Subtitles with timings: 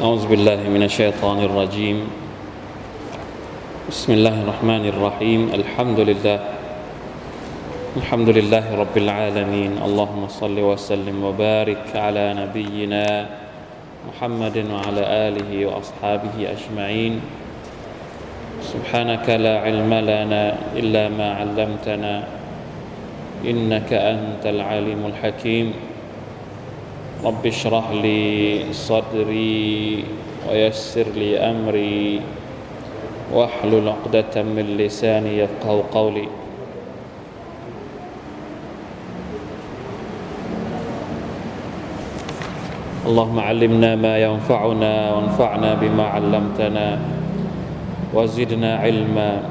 [0.00, 2.08] أعوذ بالله من الشيطان الرجيم.
[3.92, 5.40] بسم الله الرحمن الرحيم.
[5.52, 6.40] الحمد لله.
[8.00, 9.84] الحمد لله رب العالمين.
[9.84, 13.04] اللهم صل وسلم وبارك على نبينا
[14.08, 17.20] محمد وعلى آله وأصحابه أجمعين.
[18.64, 22.24] سبحانك لا علم لنا إلا ما علمتنا.
[23.44, 25.91] إنك أنت العليم الحكيم.
[27.22, 30.04] رب اشرح لي صدري
[30.50, 32.20] ويسر لي أمري
[33.32, 36.28] واحلل عقدة من لساني يفقه قولي.
[43.06, 46.98] اللهم علمنا ما ينفعنا وانفعنا بما علمتنا
[48.14, 49.42] وزدنا علما.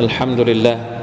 [0.00, 0.93] الحمد لله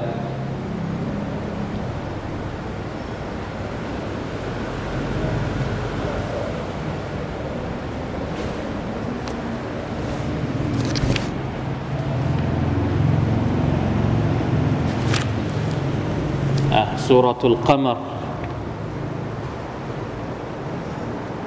[17.14, 17.98] สุรทุลกมร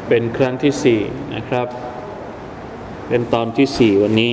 [0.09, 1.01] เป็นครั้งที่สี่
[1.34, 1.67] นะครับ
[3.09, 4.33] เป็นตอนที่สี่วันนี้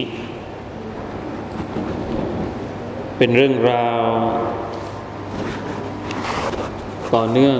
[3.17, 4.03] เป็นเรื่องราว
[7.13, 7.59] ต่อเนื่อง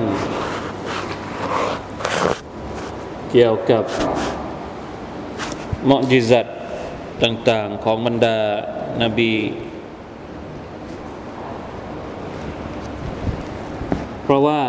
[3.31, 3.83] เกี่ยวกับ
[5.89, 6.45] มอจิซัต
[7.23, 8.37] ต่างๆของบรรดา
[9.01, 9.33] นาบี
[14.20, 14.61] เพ ราะว่า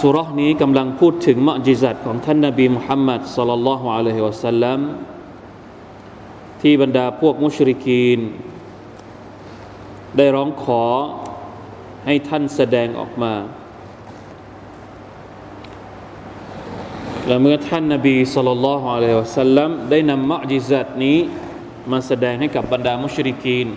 [0.00, 4.80] สุรานี้กำลังพูดถึงมอจิซัตของท่านนาบีมุฮัมมัดสัลลัลลอฮุอะลัยฮิวะสัลลัม
[6.60, 8.20] ที่บรรดาพวกมุชริกีน
[10.16, 10.84] ได้ร้องขอ
[12.06, 13.34] ให้ท่านแสดงออกมา
[17.26, 21.18] และเมื่อท่านนาบีสุลต่านละฮ์อะลัยฮิวะสัลลัมได้นำมะจิซัตนี้
[21.90, 23.68] มาแสดงให้กับบรรดามุชริกีน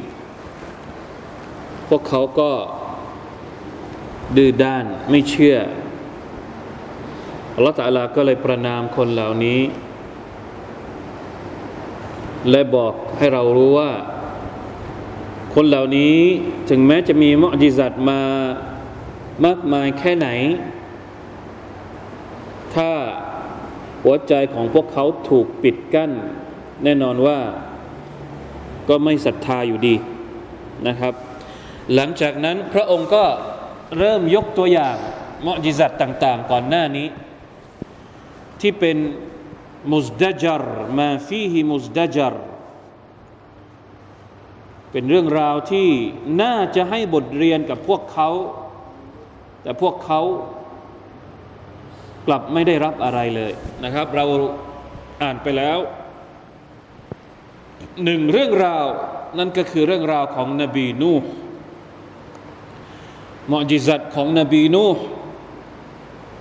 [1.90, 2.50] พวกเขาก็
[4.38, 5.58] ดื้อด้านไม่เชื่อ
[7.56, 9.62] อัลลอฮฺตะลาก็เลยประนามคนเหล่านี้
[12.50, 13.92] และบอกให้เรารู้ว่า
[15.56, 16.18] คนเหล่านี้
[16.70, 18.22] ถึงแม้จะมีมอจิซัตมา
[19.46, 20.28] มากมายแค่ไหน
[22.76, 22.92] ถ้า
[24.04, 26.12] หัวใจของพวกเขาถูกปิดกั้น
[26.84, 27.40] แน่นอนว่า
[28.90, 29.96] ก็ไม่ศรัทธาอยู่ดี
[30.88, 31.14] นะครับ
[31.96, 33.26] หลังจากนั้นพระองค์ก็
[33.98, 34.98] เริ่มยกตัวอย่าง
[35.46, 37.08] มอจิซัตต่าง ๆ ก่อนหน้านี้
[38.62, 38.98] ที่เป็น
[39.92, 40.64] มุสดจร
[40.98, 42.34] มาฟีฮิมุสดจร
[44.92, 45.90] เป็นเรื่องราวที่
[46.42, 48.30] น่าจะให้บทเรียนกับพวกเขา
[49.64, 50.22] แต่พวกเขา
[52.28, 53.52] กลับไม่ได้รับอะไรเลย
[53.84, 54.25] นะครับ เรา
[55.22, 55.78] อ่านไปแล้ว
[58.04, 58.86] หนึ่งเรื่องราว
[59.38, 61.30] นั่นก็คือเรื่องราวของนบีนูห์
[63.52, 65.04] มอจิซัตของนบีนูห์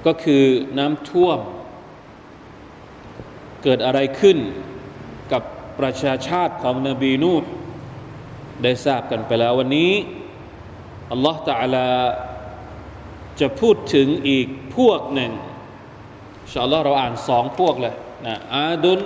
[0.06, 0.44] ก็คือ
[0.78, 1.38] น้ำท่วม
[3.62, 4.38] เกิดอะไรขึ้น
[5.32, 5.42] กับ
[5.80, 7.48] ประชาชาติของนบีนูห์
[8.62, 9.92] ได้ทราบกันไปแล้ววันนี้
[11.12, 11.88] อัลลอฮฺตะลา
[13.40, 14.46] จะพูดถึงอีก
[14.76, 15.32] พวกหนึ่ง
[16.52, 17.94] ชาลอเราอ่านสองพวกเลย
[18.26, 19.00] นะอาดุน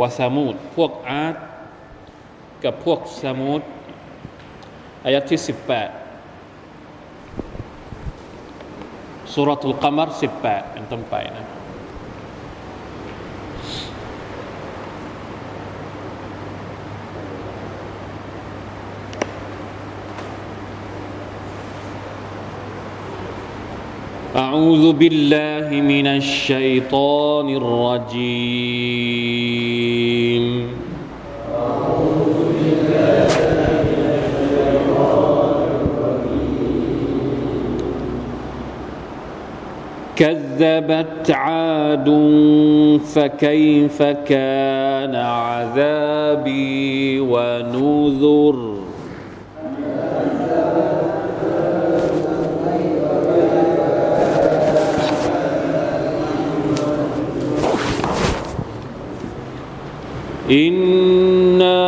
[0.00, 1.36] วะซามูดพวกอาด
[2.64, 3.62] กับพวกซามูด
[5.04, 5.88] อายัที่สิบแปด
[9.34, 11.44] สุรทุลกามรสิบแปดเป็นต้นไปนะ
[24.40, 26.94] อาอูซุบิลลาฮิมินัชชัยฏ
[27.30, 28.44] อนิรรจี
[30.42, 30.44] ม
[40.58, 42.08] كذبت عاد
[43.14, 46.40] فكيف كان عذابي
[47.20, 48.74] ونذر
[60.50, 61.84] إنا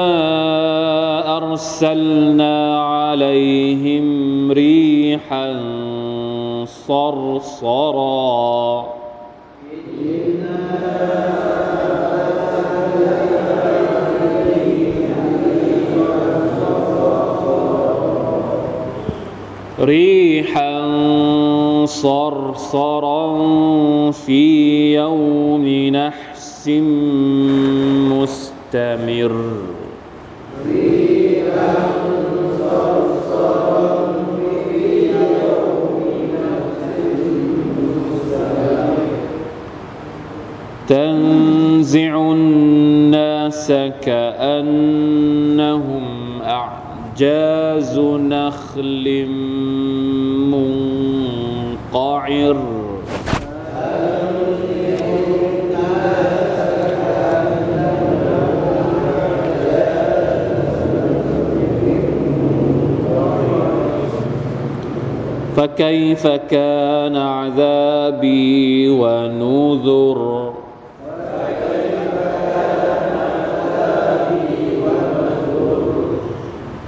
[1.36, 5.85] أرسلنا عليهم ريحا
[6.66, 8.16] صرصرا
[19.80, 20.76] ريحا
[21.84, 23.20] صرصرا
[24.10, 26.68] في يوم نحس
[28.10, 29.65] مستمر.
[40.88, 43.72] تنزع الناس
[44.02, 46.02] كأنهم
[46.42, 49.26] أعجاز نخل
[51.92, 52.56] منقعر.
[65.56, 70.52] فكيف كان عذابي ونذر؟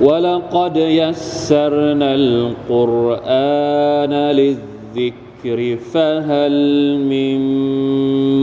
[0.01, 7.39] ولقد يسرنا القرآن للذكر فهل من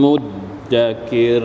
[0.00, 1.44] مدكر؟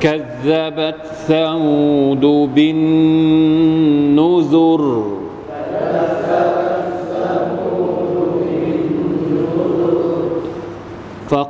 [0.00, 2.24] كذبت ثمود
[2.54, 3.58] بالنذر.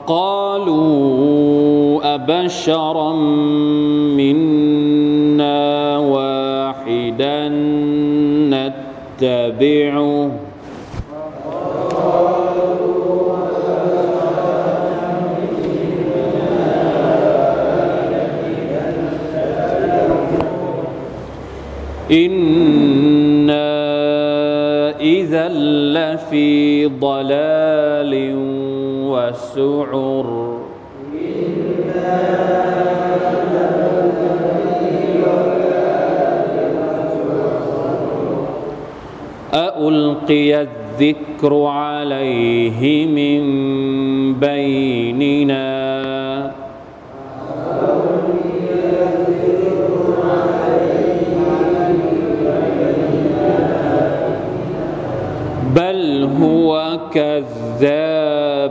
[0.09, 3.13] فقالوا أبشرا
[4.17, 7.49] منا واحدا
[9.21, 10.31] نتبعه.
[22.11, 23.69] إنا
[25.01, 28.48] إذا لفي ضلال
[29.59, 30.59] وسعر.
[39.55, 43.43] ألقي الذكر عليه من
[44.35, 46.18] بيننا.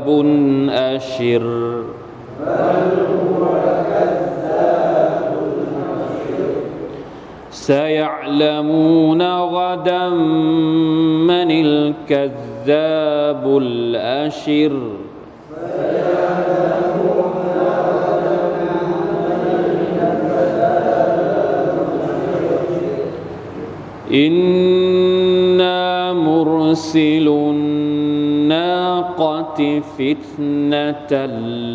[0.07, 1.43] كذاب أشر أشر.
[7.51, 10.09] سيعلمون غدا
[11.29, 14.73] من الكذاب الأشر.
[24.13, 27.56] إنا مرسلون
[29.97, 31.25] فتنة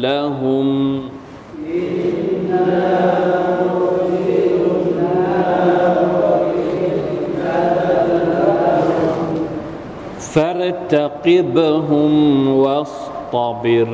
[0.00, 1.00] لهم.
[10.34, 12.12] فارتقبهم
[12.48, 13.88] واصطبر.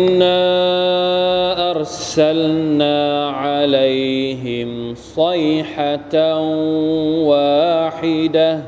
[2.11, 6.39] أرسلنا عليهم صيحة
[7.23, 8.59] واحدة.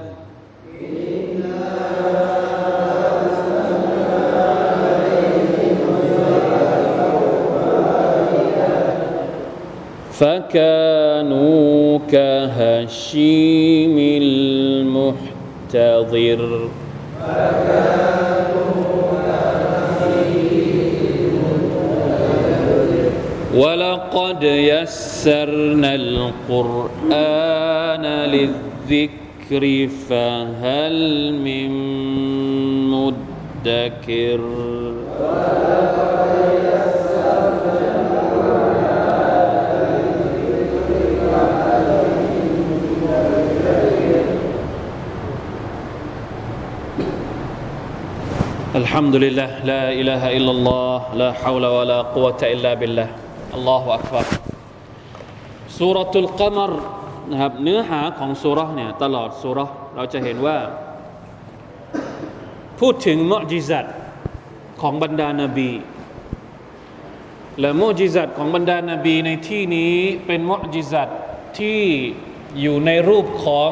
[10.12, 13.98] فكانوا كهشيم
[15.74, 16.70] المحتضر.
[23.54, 27.26] ولقد يسرنا القرآن
[28.34, 31.70] للذكر فهل من
[32.90, 34.40] مدكر؟
[48.76, 53.23] الحمد لله لا إله إلا الله لا حول ولا قوة إلا بالله.
[53.54, 54.28] อัลลอฮฺอักบัร
[55.80, 56.72] สุรตุลกมร
[57.32, 59.60] นะครับเนื้อหาของสุรเนี่ยตลอดสุร
[59.96, 60.58] เราจะเห็นว่า
[62.80, 63.86] พูดถึงมุจิซัต
[64.82, 65.72] ของบรรดานาบี
[67.60, 69.96] และมุจิซัตของบรรดานาบีในที่นี้
[70.26, 71.08] เป็นมุจิซัต
[71.58, 71.82] ที่
[72.62, 73.72] อยู่ในรูปของ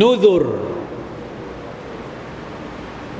[0.00, 0.44] นูดุร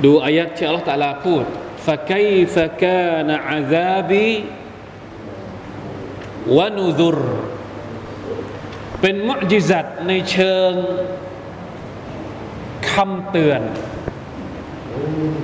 [0.03, 1.45] ดูอายะที่อัลลอฮฺตะลาพูด
[1.86, 4.32] فكيف كان عذابي
[6.56, 7.18] วานุดุร
[9.00, 10.72] เป็นมุจิซัตในเชิง
[12.90, 13.62] คำเตือน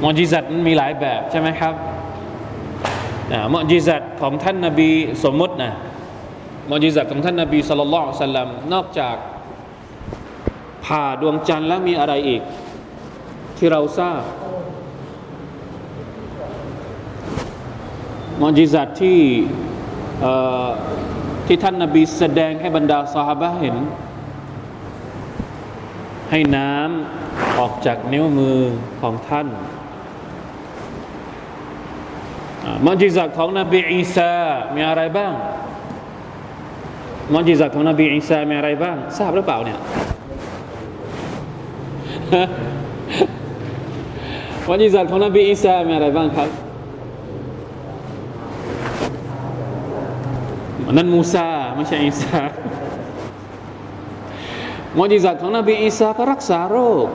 [0.05, 1.75] มุจิซัตมันมีหลายแบบใช่ไหมครับ
[3.33, 4.91] นะมุจิซัตของท่านนาบี
[5.25, 5.73] สมมตินะ
[6.71, 9.17] มุจิซัตของท่านนาบีสุลต่านสัลลัมนอกจาก
[10.85, 12.43] ผ่าดวงจันทร์แล้วมีอะไรอีก
[13.57, 14.23] ที่เราทราบ
[18.42, 19.20] มุจิซัตที่
[21.46, 23.76] ที่ท่านนาบีแสดงให้บรรดาสหายเห็น
[26.32, 28.60] ให้น้ำออกจากนิ้วมือ
[29.02, 29.48] ของท่าน
[32.86, 34.32] มอจิซัตของนบีอีสา
[34.76, 35.34] มีอะไรบ้าง
[37.34, 39.80] มอจิซัตของนบีอีสามีอะไรบ้าง ทราบหรือเปล่าเนี่ย
[44.68, 46.50] มอจิซัตของนบีอีสามีอะไรบ้างครับ
[50.92, 52.42] นั่นมูซาไม่ใช่อีสา
[54.98, 57.08] มอจิซัตของนบีอีสาก็รักษาโรค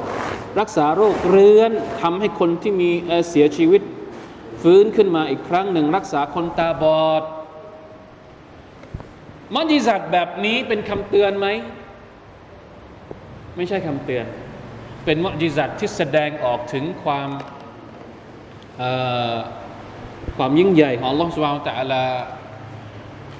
[0.61, 2.91] รักษาโรคเรื้อนทำให้คนที่มี
[3.31, 3.83] เสียชีวิต
[4.63, 7.23] ฟื้นขึ้นมาอีกครั้งหนึ่ง รักษาคนตาบอด
[9.55, 11.47] มอจิซัตแบบนี้เป็นคำเตือนไหม
[13.57, 14.25] ไม่ใช่คำเตือน
[15.05, 17.29] เป็นมอจิซัตที่แสดงออกถึงความ
[20.37, 22.05] ความยิ่งใหญ่ของอัลลอฮฺ سبحانه وتعالى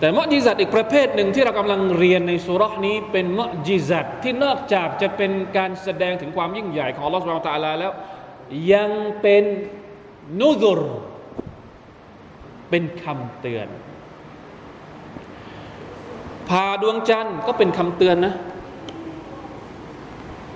[0.03, 7.93] แต่มอจิซัตอีกประเภทหนึ่งที่เรากำลังเรียนในสูเราะฮ์นี้เป็นมอจิซัตที่นอกจากจะเป็นการแสดงถึงความยิ่งใหญ่ของอัลลอฮฺ سبحانه وتعالىแล้ว
[8.73, 8.91] ยัง
[9.21, 9.45] เป็น
[10.41, 10.81] นูซุร
[12.71, 13.69] เป็นคำเตือน
[16.49, 18.35] พาดวงจันทร์ก็เป็นคำเตือนนะ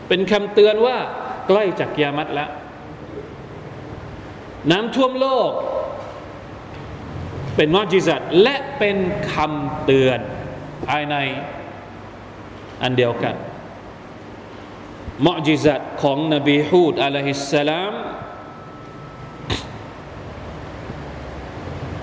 [0.09, 0.97] เป็นคำเตือนว่า
[1.49, 2.51] ใกล้จากยามัดแล้ว
[4.71, 5.53] น้ำท่วมโลก
[7.57, 8.97] เป็นมอจิสัดและเป็น
[9.33, 10.21] คำเตือน
[10.87, 11.17] ภายใน
[12.83, 13.35] อันเดียวกัน
[15.27, 17.95] มอจิสัดของนบีฮูดอะลัยฮิสสลาม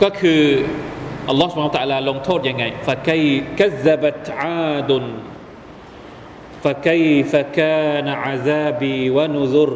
[0.02, 0.44] ก็คือ
[1.30, 3.26] อัลลอฮฺสุบฮานตะลาลงโทษยังไงฟะกัย
[3.60, 5.06] กัซบัตอาดุน
[6.64, 9.74] ฟะกัยฟะกานอาซาบีวะนุซุร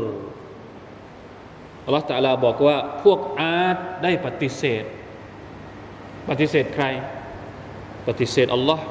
[1.85, 4.83] อัลลอฮฺตะลาบอกว่าพวกอาดได้ปฏิเสธ
[6.28, 6.84] ปฏิเสธใคร
[8.06, 8.84] ปฏิเสธอัลลอฮ์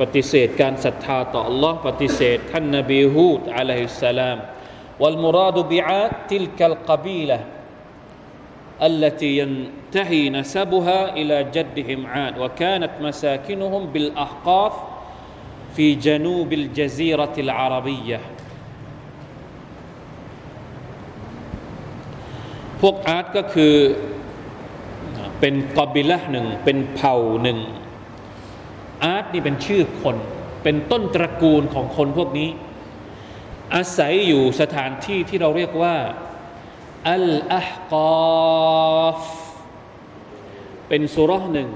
[0.00, 4.38] ปฏิเสธการศรัทธาต่ออัลลอฮ์ปฏิเสธท่านนบีฮูดอะลัยฮิสสลาม
[5.02, 7.38] والمراد بعاد تلك القبيلة
[8.82, 14.72] التي ينتهي نسبها إلى جدهم عاد وكانت مساكنهم بالأحقاف
[15.76, 18.20] في جنوب الجزيرة العربية
[22.82, 23.74] พวกอาร์ตก็คือ
[25.45, 27.59] เป็นกอบิละหนึ่ง เป็นเผ่าหนึ่ง
[29.03, 30.17] อาร์ตนี่เป็นชื่อคน
[30.63, 32.49] เป็นต้นตระกูลของคนพวกนี้
[33.75, 35.95] อาศัยอยู่สถานที่ที่เราเรียกว่า
[37.11, 37.95] อัลอาฮก
[39.05, 39.21] อฟ
[40.89, 41.69] เป็นสุรษหนึ่ง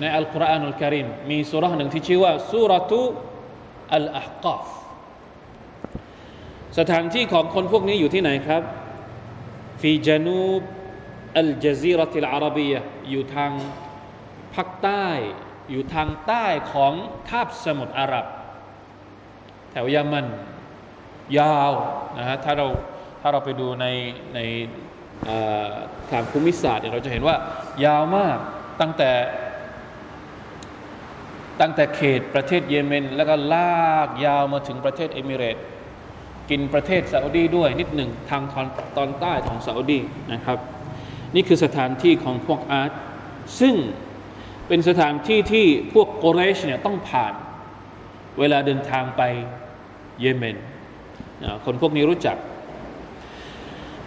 [0.00, 3.00] ในอัลกุรอานอัลกิริมมีสุรษหนึ่งที่ชื่อว่าสุรตุ
[3.94, 4.64] อัลอาฮกอฟ
[6.78, 8.62] สถานที่ของคนพวกนี้อยู่ที่ไหนครับ
[9.80, 10.62] ฟีจานูบ
[11.38, 12.74] อัลจาซีรติลอาระบีย
[13.10, 13.52] อยู่ทาง
[14.54, 15.06] ภาคใต้
[15.70, 16.92] อยู่ทางใต้ของ
[17.28, 18.26] คาบสมุทรอาหรับ
[19.70, 20.26] แถวยามัน
[21.38, 21.72] ยาว
[22.18, 22.66] นะฮะถ้าเรา
[23.20, 23.86] ถ้าเราไปดูใน
[24.34, 24.38] ใน
[26.10, 27.36] ทางภูมิศาสตร์เราจะเห็นว่า
[27.84, 28.38] ยาวมาก
[28.80, 29.10] ตั้งแต่
[31.60, 35.56] ตั้งแต่เขตประเทศเยเมน แล้วก็ลากยาวมาถึงประเทศเอมิเรต
[36.50, 40.00] กินประเทศซาอุดีด้วยนิดหนึ่งทางตอนตอนใต้ของซาอุดี
[40.32, 40.58] นะครับ
[41.34, 42.92] นี่คือสถานที่ของพวกอาร์ต
[43.60, 43.74] ซึ่ง
[44.68, 47.32] เป็นสถานที่ที่พวกโกเรชเนี่ยต้องผ่าน
[48.38, 49.22] เวลาเดินทางไป
[50.20, 50.56] เยเมน
[51.64, 52.36] คนพวกนี้รู้จัก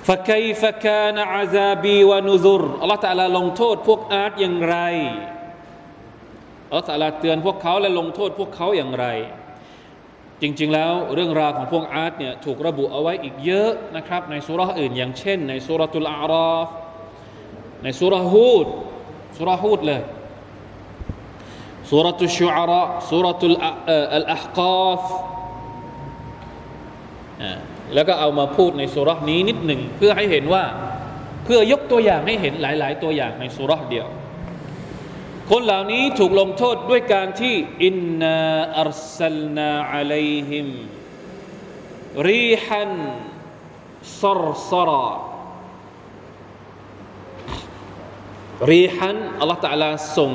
[0.07, 4.77] ฟะไคฟะกานอาซาบีวานุซุรอัลลอฮฺตะลาลงโทษพวกอาร์ตอย่างไร
[6.67, 9.05] อัลลอฮฺตะลาเตือนพวกเขาและลงโทษพวกเขาอย่างไร
[10.41, 16.67] จริง ๆ แล้วเรื่องราวของพวกอาร์ตเนี่ยถูกระบุเอาไว้อีกเยอะนะครับในสุราอื่น อย่างเช่น ในสุรตุลอาราฟ
[17.83, 18.67] ในสุรฮูด
[19.37, 20.01] สุรฮูดเลย
[21.91, 23.57] สุรตุชุอาระสุรตุล
[24.15, 25.03] อัลอัฮกาฟ
[27.93, 30.63] แล้วก็เอามาพูดในสุรนี้นิดหนึ่งเพื่อให้เห็นว่า
[31.43, 34.07] เพื่อยกตัวอย่างให้เห็นหลาย ๆ ตัวอย่างในสุรเดียว
[35.49, 38.37] คนเหล่านี้ถูกลงโทษด้วยการที่อินนา
[38.81, 40.67] อัลสลนาอะลัยฮิม
[42.29, 42.91] รีฮัน
[44.21, 45.32] ซรซรา
[48.72, 50.32] รีฮันอัลลอฮฺตะลาส่ง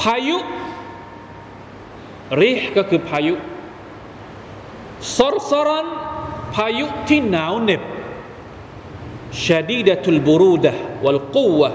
[0.00, 0.38] พายุ
[2.42, 3.34] รีฮก็คือพายุ
[5.16, 5.86] ซรซรัน
[6.54, 7.82] พายุที่หนาวเหน็บ
[9.44, 10.72] ชาดีดะตุลบูรูดะ
[11.04, 11.70] วัลกุวะ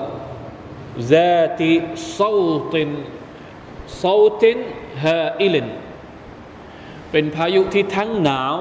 [1.13, 1.61] ذات
[2.19, 2.75] صوت
[4.03, 4.43] صوت
[5.03, 5.55] هائل
[7.11, 8.55] เป็นพายุที่ทั้งหนาว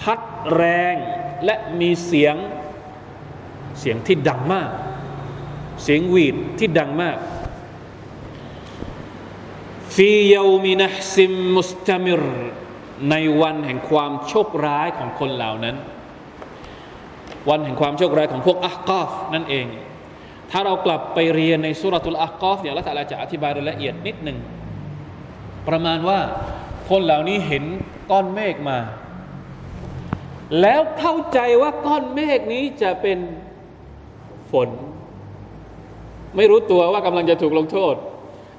[0.00, 0.20] พัด
[0.54, 0.64] แร
[0.94, 0.96] ง
[1.44, 2.36] และมีเสียง
[3.78, 4.70] เสียงที่ดังมาก
[5.83, 7.17] เสียงหวีดที่ดังมาก
[9.95, 12.23] ฟียามินะซิมมุสตามิร
[13.09, 15.75] ในวันแห่งความโชคร้ายของคนเหล่านั้น
[17.49, 19.65] วันแห่งความโชคร้ายของพวกอัคกอฟนั่นเอง
[20.51, 24.37] ถ้าเรากลับไปเรียนในสุรตุลอัคกอฟเนี่ยละตาลาจะอธิบายรายละเอียดนิดหนึ่ง
[25.67, 26.19] ประมาณว่า
[26.89, 27.63] คนเหล่านี้เห็น
[28.11, 28.79] ก้อนเมฆมา
[30.61, 33.19] แล้วเข้าใจว่าก้อนเมฆนี้จะเป็น
[34.51, 34.69] ฝน
[36.37, 37.95] ไม่รู้ตัวว่ากำลังจะถูกลงโทษ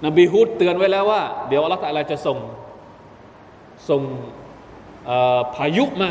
[0.07, 2.39] นบีฮุดเตือนไว้แล้วว่า เดี๋ยวอัลลอฮฺจะส่ง
[3.89, 4.03] ส่ง
[5.55, 6.11] พายุมา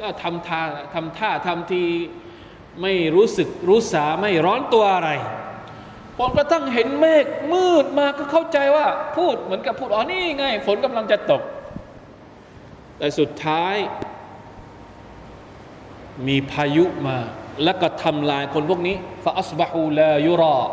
[0.00, 0.62] ก็ทำท่า
[0.94, 1.82] ทำท่าทำที
[2.82, 5.10] ไม่รู้สึกรู้สาไม่ร้อนตัวอะไร
[6.16, 11.42] พอกระทั่งเห็นเมฆมืดมาก็เข้าใจว่า พูดเหมือนกับพูดอ๋อนี่ไง ฝนกำลังจะตก
[12.98, 13.76] แต่สุดท้าย
[16.26, 17.18] มีพายุมา
[17.64, 20.68] แล้วก็ทำลายคนพวกนี้ฟาอัสบะฮูลายุรอก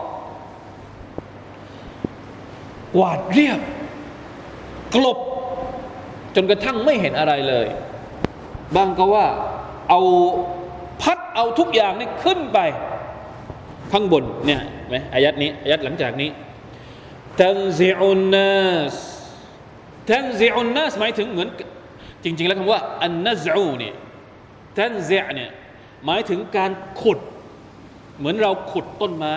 [3.00, 3.60] วาดเรียบ
[4.96, 5.18] กลบ
[6.36, 7.68] จนกระทั่งไม่เห็นอะไรเลย
[8.76, 9.28] บางก็ว่า
[9.90, 10.02] เอา
[11.02, 12.60] พัดเอาทุกอย่างนี่ขึ้นไป
[13.92, 16.30] ข้างบนเนี่ยไหมอายัดนี้อายัดหลังจากนี้
[17.40, 18.62] ทันซิอุนนั
[18.94, 18.96] ส
[20.10, 21.50] ทันซิอุนนัสหมายถึงเหมือน
[22.24, 23.96] จริง ๆ แล้วคำว่า อันนัซูเนี่ย
[24.78, 25.50] ทันซิเนี่ย
[26.06, 27.20] หมายถึงการขุด
[28.18, 29.36] เหมือนเราขุดต้นไม้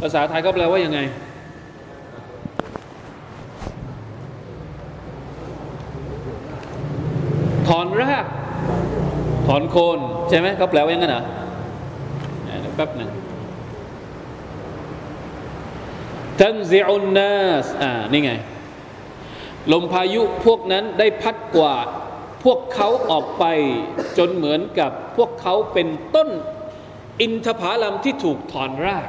[0.00, 1.00] ภาษาไทยก็แปลว่ายังไง
[7.68, 8.26] ถอนราก
[9.46, 9.98] ถอนโคน
[10.28, 11.24] ใช่ไหมเขาแปลว่าย่างนั้นเหรอ
[12.76, 13.10] แป๊บหนึ่ง
[16.40, 18.32] ทันซิอุนนัสอ่านี่ไง
[19.72, 21.88] ลมพายุพวกนั้นได้พัดกวาด
[22.44, 23.44] พวกเขาออกไป
[24.18, 26.28] จนเหมือนกับพวกเขาเป็นต้น
[27.20, 29.08] อินทผลัมที่ถูกถอนราก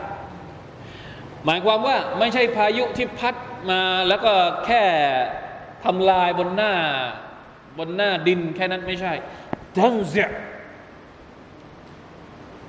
[1.46, 3.36] หมายความว่าไม่ใช่พายุที่พัด
[3.70, 4.34] มาแล้วก็
[4.66, 4.84] แค่
[5.86, 6.74] ทำลายบนหน้า
[7.78, 9.14] บนหน้าดินแค่นั้นไม่ใช่
[9.78, 10.30] ทั้งเสีย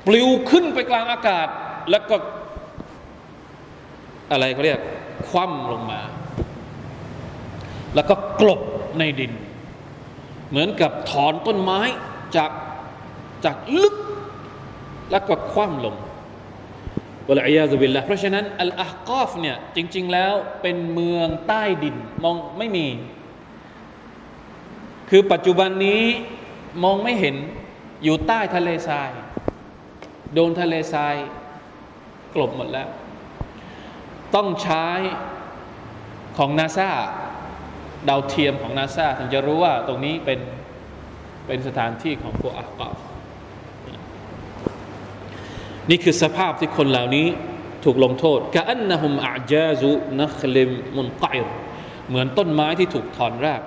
[0.07, 1.49] ปลิวขึ้นไปกลางอากาศ
[1.91, 2.17] แล้วก็
[4.31, 4.81] อะไรเขาเรียก
[5.29, 6.01] คว่ำลงมา
[7.95, 8.61] แล้วก็กลบ
[8.99, 9.33] ในดิน
[10.55, 11.81] เหมือนกับถอนต้นไม้
[12.37, 12.51] จาก
[13.45, 13.95] จากลึก
[15.11, 15.97] แล้วก็คว่ำลง
[17.29, 22.87] วะลัยยาซุบิลละเพราะฉะนั้นอัลอาฮกอฟเนี่ยจริง ๆ แล้วเป็นเมืองใต้ดินมองไม่มี
[25.11, 26.03] คือปัจจุบันนี้
[26.85, 27.37] มองไม่เห็น
[28.03, 29.11] อยู่ใต้ทะเลทราย
[30.35, 31.15] โดนทะเลทราย
[32.35, 32.89] กลบหมดแล้ว
[34.35, 34.87] ต้องใช้
[36.37, 36.91] ของนาซา
[38.10, 40.40] ดาวเทียมของนาซาถึงจะรู้ว่าตรงนี้เป็น
[41.48, 42.98] เป็นสถานที่ของพวกอักาฟ
[45.90, 47.28] นี่คือสภาพที่คนเหล่านี้
[47.84, 49.92] ถูกลงโทษกะอันนะฮุมอาจาซุ
[50.22, 51.40] นัคลิมมุนกอย
[52.08, 53.62] เหมือนต้นไม้ที่ถูกถอนราก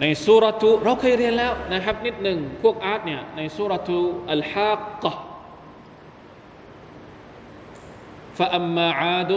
[0.00, 3.98] ในสุรทูเราเคยเรียนแล้วนะครับนิดหนึ่งพวกอาร์ตเนี่ยในสุรทู
[4.32, 4.74] อัลฮะ
[5.04, 5.14] กะ
[8.40, 9.32] فأما عاد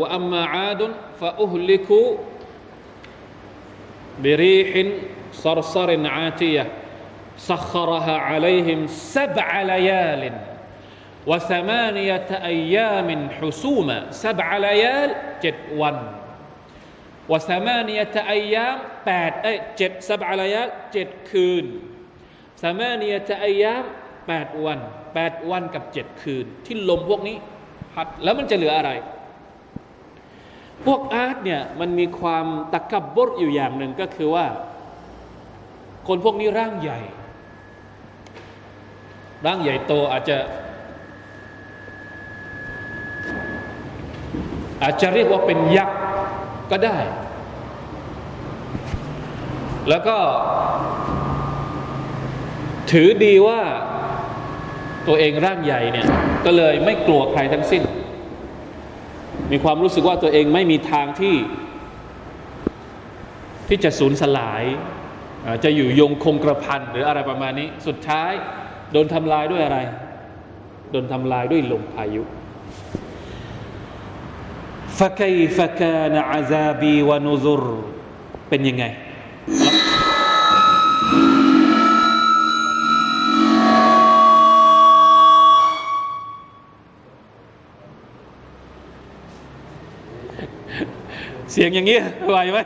[0.00, 0.82] وأما عاد
[1.20, 2.08] فأهلكوا
[4.23, 4.87] บิริหิน
[5.43, 6.63] ซารซารินอาตียะ
[7.49, 8.79] ซัครฮะอาลัยฮิม
[9.15, 10.35] ซับอาลายาลิน
[11.29, 15.09] วะสมานียะอายามินฮุซูมะซับอาลายาล
[15.41, 15.97] เจ็ดวัน
[17.31, 21.65] วะสมานียะอายามแปดเอ้ยเจ็ดซับอาลายาลเจ็ดคืน
[22.63, 23.83] สมานียะอายาม
[24.27, 24.79] แปดวัน
[25.13, 27.37] แปดวันกับเจ็ดคืน ที่ลมพวกนี้
[27.93, 28.91] พัดแล้วมันจะเหลืออะไร
[30.83, 34.45] พวกอาร์ตเนี่ยมันมีความตะกับบดอยู่อย่างหนึ่งก็คือว่า
[36.07, 36.99] คนพวกนี้ร่างใหญ่
[39.45, 40.37] ร่างใหญ่โตอาจจะ
[44.83, 45.97] อาจจะเรียกว่าเป็นยักษ์
[46.71, 46.97] ก็ได้
[49.89, 50.17] แล้วก็
[52.91, 53.61] ถือดีว่า
[55.07, 56.07] ตัวเองร่างใหญ่เนี่ย
[56.45, 57.83] ก็เลยไม่กลัวใครทั้งสิ้น
[59.52, 61.36] มีความรู้สึกว่าตัวเองไม่มีทางที่
[63.68, 64.62] ที่จะสูญสลาย
[65.64, 68.32] จะอยู่ยงคงกระพันหรืออะไรประมาณนี้ สุดท้าย
[68.92, 69.78] โดนทำลายด้วยอะไร
[70.90, 72.24] โดนทำลายด้วยลมพายุ
[75.00, 77.64] فكيف كان عذابي ونذر
[78.48, 78.84] เป็นยังไง
[91.54, 91.98] เสียงอย่างนี้
[92.30, 92.58] ไหวไหม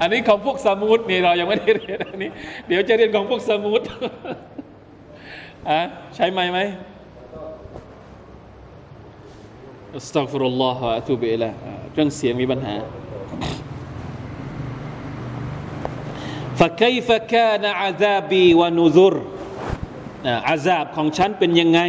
[0.00, 2.30] อันนี้ของพวกสมุทนี่เรายังไม่ได้เรียนอันนี้
[2.68, 3.80] เดี๋ยวจะเรียนของพวกสมุท
[5.70, 5.80] อ่ะ
[6.14, 6.58] ใช้ไหมไหม
[9.96, 11.50] อัสตัฆฟิรุลลอฮฺอะตูบิอิละ
[11.94, 12.76] เรื่องเสียงมีปัญหา
[16.60, 19.14] فكيف كان عذابي ونذر
[20.48, 21.80] อาซาบของฉันเป็นยังไง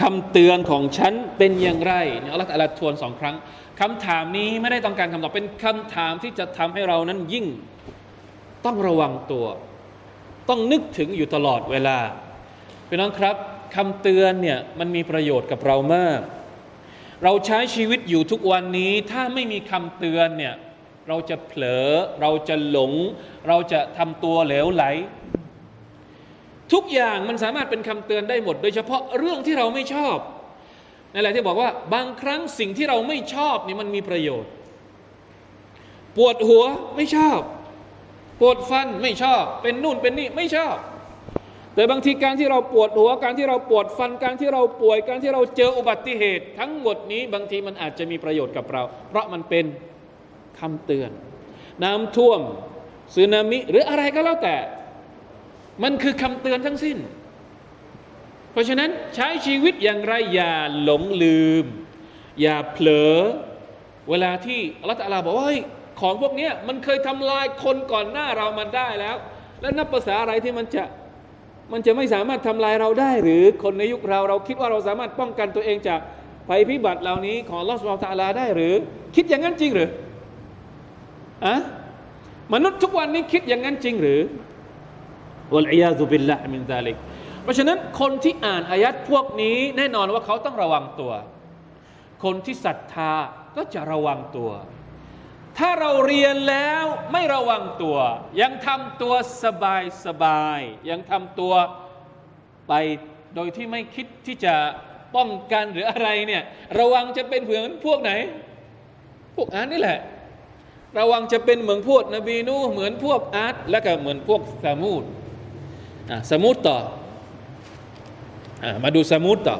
[0.00, 1.94] คำเตือนของฉันเป็นอย่างไร
[2.32, 3.36] อัลลอฮฺอัลทวนสองครั้ง
[3.80, 7.46] คำถามนี้ไม่ได้ต้องการคำตอบเป็นคำถามที่จะทำให้เรานั้นยิ่ง
[8.64, 9.46] ต้องระวังตัว
[10.48, 11.98] ต้องนึกถึงอยู่ตลอดเวลา
[12.88, 13.36] พี่น้องครับ
[13.76, 16.20] คำเตือนเนี่ยมันมีประโยชน์กับเรามาก
[17.24, 20.54] เราใช้ชีวิตอยู่ทุกวันนี้ ถ้าไม่มีคำเตือนเนี่ย
[21.08, 21.86] เราจะเผลอ
[22.20, 22.92] เราจะหลง
[23.48, 24.84] เราจะทำตัวเหลวไหล
[26.72, 30.16] ทุกอย่างมันสามารถเป็นคำเตือนได้หมด โดยเฉพาะเรื่องที่เราไม่ชอบ
[31.12, 34.50] นั่นแหละที่บอกว่าบางครั้งสิ่งที่เราไม่ชอบนี่มันมีประโยชน์
[36.16, 36.64] ปวดหัว
[36.96, 37.40] ไม่ชอบ
[38.40, 40.76] ปวดฟันไม่ชอบ เป็นนู่นเป็นนี่ไม่ชอบ
[41.74, 49.64] แต่บางทีการที่เราปวดหัว การที่เราปวดฟันการที่เราป่วย การที่เราเจออุบัติเหตุ ทั้งหมดนี้บางทีมันอาจจะมีประโยชน์กับเรา เพราะมันเป็น
[50.60, 51.10] คำเตือน
[51.84, 52.40] น้ำท่วม
[53.14, 54.56] สึนามิหรืออะไรก็แล้วแต่
[55.82, 56.98] มันคือคำเตือนทั้งสิ้น
[58.52, 61.64] เพราะฉะนั้นใช้ชีวิตอย่างไรอย่าหลงลืม
[62.40, 63.16] อย่าเผลอ
[64.10, 65.46] เวลาที่อัลลอฮฺบอกว่า
[66.00, 69.16] ของพวกนี้มันเคยทำลายคนก่อนหน้าเรามันได้แล้ว
[69.60, 70.84] แล้วนับภาษาอะไรที่มันจะ
[71.72, 76.00] มันจะไม่สามารถทำลายเราได้ หรือคนในยุคเราเราคิดว่าเราสามารถป้องกันตัวเองจาก
[76.48, 78.74] ภัยพิบัติเหล่านี้ของลอสวาตาลาได้หรือ
[79.16, 79.88] คิดอย่างนั้นจริงหรือ
[81.46, 81.56] อะ
[82.54, 84.20] มนุษย์ทุกวันนี้คิดอย่างนั้นจริงหรือ
[85.54, 86.96] วลอียาซุบิลละมินซาลิก
[87.42, 91.12] เพราะฉะนั้นคนที่อ่านอายัดพวกนี้แน่นอนว่าเขาต้องระวังตัว
[92.24, 93.12] คนที่ศรัทธา
[93.56, 94.50] ก็จะระวังตัว
[95.58, 97.98] ถ้าเราเรียนแล้วไม่ระวังตัว
[98.40, 101.54] ยังทำตัวสบายสบาย ยังทำตัว
[102.68, 102.72] ไป
[103.34, 104.54] โดยที่ไม่คิดที่จะ
[105.16, 106.42] ป้องกันหรืออะไรเนี่ย
[106.78, 108.12] ระวังจะเป็นเหมือนพวกไหน
[109.36, 110.00] พวกอ่านนี่แหละ
[110.98, 115.04] ระวังจะเป็นเหมือนพวกนบีนูเหมือนพวกอาร์ตและก็เหมือนพวกสามูด
[116.30, 116.78] สมุดต่อ
[118.64, 119.56] อมาดูสมุดต่อ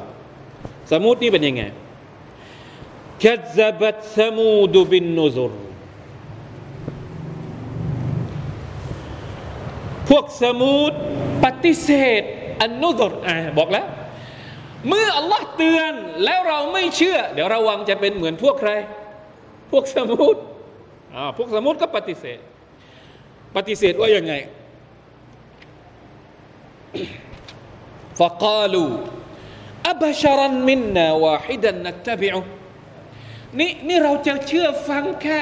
[0.92, 1.62] สมุดนี่เป็นยังไง
[3.22, 5.52] คัซบัตสมูดบินนุซุร
[10.08, 10.92] พวกสมุด
[11.44, 12.22] ปฏิเสธ
[12.62, 13.86] อันนุซุรอ่าบอกแล้ว
[14.88, 15.92] เมื่ออัลลอฮ์เตือน
[16.24, 18.72] แล้วเราไม่เชื่อ เดี๋ยวระวังจะเป็นเหมือนพวกใคร
[19.70, 20.36] พวกสมุด
[21.36, 22.38] พวกสมุดก็ปฏิเสธ
[23.56, 24.34] ปฏิเสธว่ายังไง
[28.19, 28.91] فقالوا
[29.91, 32.43] أبشرا منا واحدا نتبعه
[33.59, 35.41] นี่นี่เราจะเชื่อฟังแค่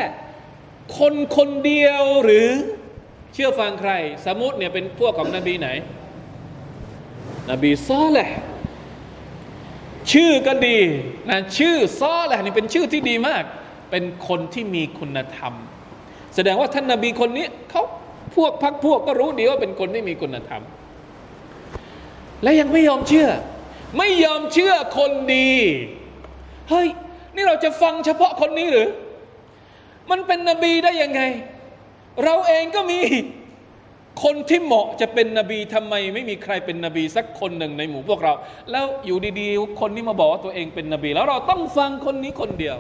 [0.98, 2.50] คนคนเดียวหรือ
[3.34, 3.92] เชื่อฟังใคร
[4.26, 5.70] สมุติเนี่ยเป็นพวกของนบีไหน
[7.52, 8.32] นบีซอแหละ
[10.12, 10.78] ชื่อก็ดี
[11.30, 13.44] นะชื่อซอแหละนี่เป็นชื่อที่ดีมาก
[13.92, 15.54] เป็นคนที่มีคุณธรรม
[16.36, 17.84] แสดงว่าท่านนบีคนนี้เขา
[18.36, 20.62] พวกพักพวกก็รู้ดีว่าเป็นคนที่มีคุณธรรม
[22.42, 23.29] และยังไม่ยอมเชื่อ
[23.99, 25.51] ไม่ยอมเชื่อคนดี
[26.70, 26.88] เฮ้ย
[27.35, 28.88] นี่เราจะฟังเฉพาะคนนี้หรือ
[30.11, 31.20] มันเป็นนบีได้ยังไง
[32.25, 33.01] เราเองก็มี
[34.25, 38.33] คนที่เหมาะจะเป็นนบีทำไม ไม่มีใครเป็นนบีสักคนหนึ่งในหมู่พวกเรา
[38.70, 42.77] แล้วอยู่ดีๆ คนนี้มาบอกว่าตัวเองเป็นนบี แล้วเราต้องฟังคนนี้คนเดียว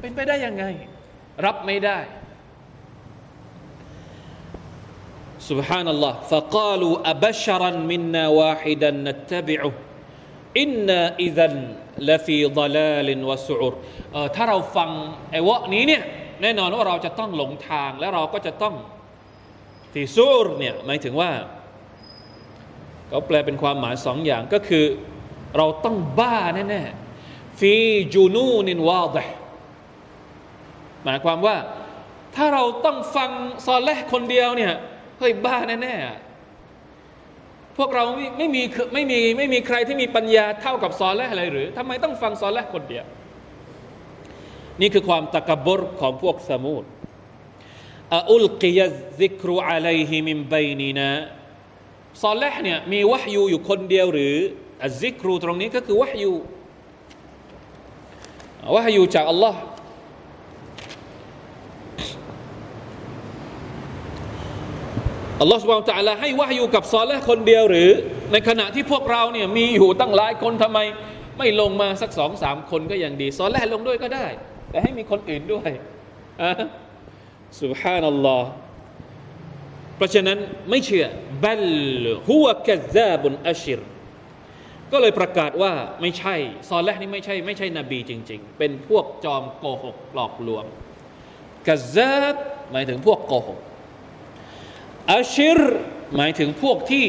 [0.00, 0.64] เป็นไปได้ยังไง
[1.46, 1.98] รับไม่ได้
[5.49, 9.73] سبحان الله فقالوا أبشرا منا واحدا نتبعه
[10.63, 11.47] إنا إذا
[12.09, 13.73] لفي ضلال وسعر
[14.13, 14.89] เออถ้าเราฟัง
[15.31, 16.01] ไอ้วะนี้เนี่ย
[16.41, 18.75] แน่นอนว่าเราจะต้องหลงทางและเราก็จะต้อง
[19.93, 21.31] ที่ซูรเนี่ยหมายถึงว่า
[23.09, 24.85] เขาแปลเป็นความหมายสองอย่างก็คือ
[25.57, 26.37] เราต้องบ้า
[26.69, 27.73] แน่ๆฟี
[28.13, 29.17] จูนูนินวาด
[31.05, 31.55] หมายความว่า
[32.35, 33.29] ถ้าเราต้องฟัง
[33.65, 34.73] ซอลแลห์คนเดียวเนี่ย
[35.22, 38.62] เฮ้ยบ้าแน่ๆพวกเราไม่ไม่มี
[38.94, 43.04] ไม่มีไม่มีใครที่มีปัญญาเท่ากับซอลแลห์อะไรหรือทำไมต้องฟังซอลแลห์คนเดียว
[44.80, 46.84] นี่คือความตะกบรของพวกสมุด
[48.32, 48.80] อุลกิย
[49.18, 51.10] ซิกรุอะลัยฮิมิมบัยนีนะ
[52.22, 54.34] ซอลแลห์เนี่ยมีวะฮยูอยู่คนเดียวหรือ
[54.84, 56.32] อัซิกรูตรงนี้ก็คือวะฮยู
[58.74, 59.58] วะฮยูจากอัลลอฮ์
[65.42, 67.90] อัลลอฮ์สุบานตะลาให้วะฮยูกับซอลแลห์คนเดียวหรือ
[68.32, 70.78] ในขณะที่พวกเราเนี่ยมีอยู่ตั้งหลายคนทำไม
[71.38, 74.26] ไม่ลงมาสักสองสามคนก็ยังดี ซอลแลห์ลงด้วยก็ได้
[74.70, 75.70] แต่ให้มีคนอื่นด้วย
[76.42, 76.52] อะ
[77.60, 78.48] สุบฮานัลลอฮ์
[79.96, 80.38] เพราะฉะนั้น
[80.70, 81.06] ไม่เชื่อ
[81.44, 83.80] บัลฮุวกัซาบุนอัชิร
[84.92, 86.34] ก็เลยประกาศว่าไม่ใช่
[86.70, 90.64] ซอลแลห์นี่ไม่ใช่ ไม่ใช่นบีจริง ๆ เป็นพวกจอมโกหกหลอกลวง
[91.68, 92.34] กัซาบ
[92.72, 93.58] หมายถึงพวกโกหก
[95.10, 95.60] อัชิร
[96.16, 97.06] หมายถึงพวกที่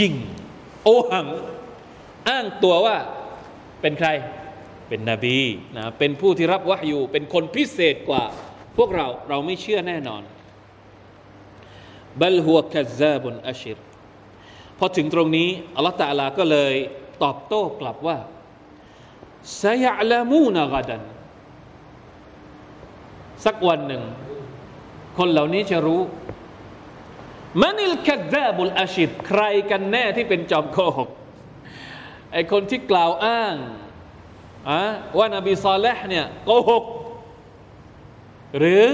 [0.00, 0.14] ยิง
[0.84, 1.28] โอหัง
[2.28, 2.96] อ้างตัวว่า
[3.80, 4.08] เป็นใคร
[4.88, 5.38] เป็นนบี
[5.76, 8.24] นะเป็นผู้ที่รับวะฮยูเป็นคนพิเศษกว่า
[8.76, 10.22] พวกเราเราไม่เชื่อแน่นอน
[12.20, 13.78] บัลฮัวกัซาบุนอัชิร
[14.78, 16.74] พอถึงตรงนี้อัลลอฮฺตาลาก็เลย
[17.22, 18.18] ตอบโต้กลับว่า
[19.62, 21.02] ซยะลามูนกดัน
[23.44, 24.02] สักวันหนึ่ง
[25.18, 26.00] คนเหล่านี้จะรู้
[27.62, 31.10] มันิลกัซาบุลอาชิดใครกันแน่ที่เป็นจอมโกหก
[32.32, 33.54] ไอคนที่กล่าวอ้าง
[34.70, 34.82] อะ
[35.18, 36.84] ว่านาบีซอลและเนี่ยโกหก
[38.58, 38.84] หรือ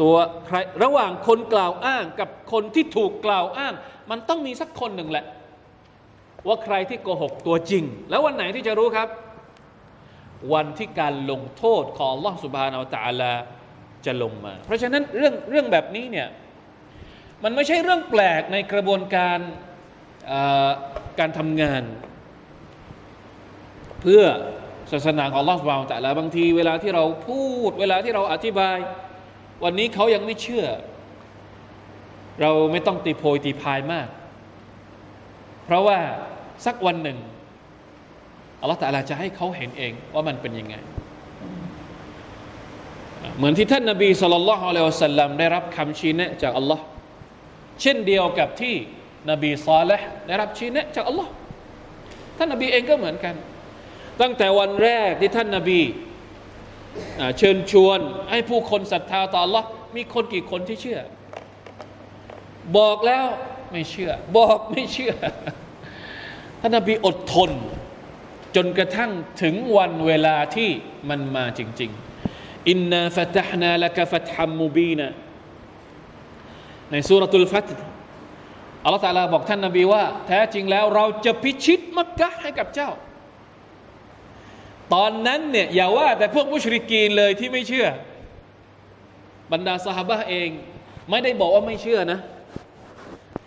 [0.00, 0.14] ตัว
[0.46, 3.74] ใครระหว่างคนกล่าวอ้างกับคนที่ถูกกล่าวอ้าง
[4.10, 5.24] มันต้องมีสักคนหนึ่งแหละ
[6.46, 9.08] ว่าใครที่โกหกตัวจริง แล้ววันไหนที่จะรู้ครับ
[10.52, 13.32] วันที่การลงโทษของลอสุบานอัลตะลา
[14.06, 16.28] จะลงมา เพราะฉะนั้นเรื่องเรื่องแบบนี้เนี่ย
[17.44, 19.38] มันไม่ใช่เรื่องแปลกในกระบวนการ
[21.18, 21.82] การทำงาน
[24.00, 24.22] เพื่อ
[24.92, 28.78] ศาสนาของลอสบาวแต่ละบางทีเวลาที่เราพูด เวลาที่เราอธิบาย
[29.64, 30.66] วันนี้เขายังไม่เชื่อ
[32.40, 34.08] เราไม่ต้องตีโพยตีพายมาก
[35.64, 35.98] เพราะว่า
[36.66, 37.18] สักวันหนึ่ง
[38.60, 40.74] อัลลอฮฺแต่ละจะให้เขาเห็นเองว่ามันเป็นยังไง
[43.36, 46.84] เหมือนที่ท่านนาบีสุลต่านละฮ์อะลัยฮิวะสัลลัมได้รับคำชี้แนะจากอัลลอฮ์
[47.82, 48.74] เช่นเดียวกับที่
[49.30, 51.30] นบีซาเลห์ได้รับชี้แนะจากอัลลอฮ์
[52.36, 53.34] ท่านนบีเองก็เหมือนกัน
[54.20, 55.80] ตั้งแต่วันแรกที่ท่านนบี
[57.38, 59.64] เชิญชวนให้ผู้คนศรัทธาต่อ Allah
[59.96, 61.00] มีคนกี่คนที่เชื่อ
[62.78, 63.26] บอกแล้ว
[63.72, 65.14] ไม่เชื่อ บอกไม่เชื่อ
[66.60, 67.50] ท่านนบีอดทน
[68.56, 69.10] จนกระทั่ง
[69.42, 70.70] ถึงวันเวลาที่
[71.08, 71.90] มันมาจริง
[72.28, 75.08] ๆ อินนาฟะตห์นาละกฟัตฮัมมูบีนะ
[76.90, 77.68] ในสุรตุลฟัต
[78.84, 82.90] อัลลอฮฺตาลาบอกท่านนาบีว่า แท้จริงแล้วเราจะพิชิตมักกะให้กับเจ้า
[84.94, 87.86] ตอนนั้นเนี่ยอย่าว่าแต่พวกมุชริกีนเลยที่ไม่เชื่อ
[89.52, 90.48] บรรดาสหบะเอง
[91.10, 92.18] ไม่ได้บอกว่าไม่เชื่อนะ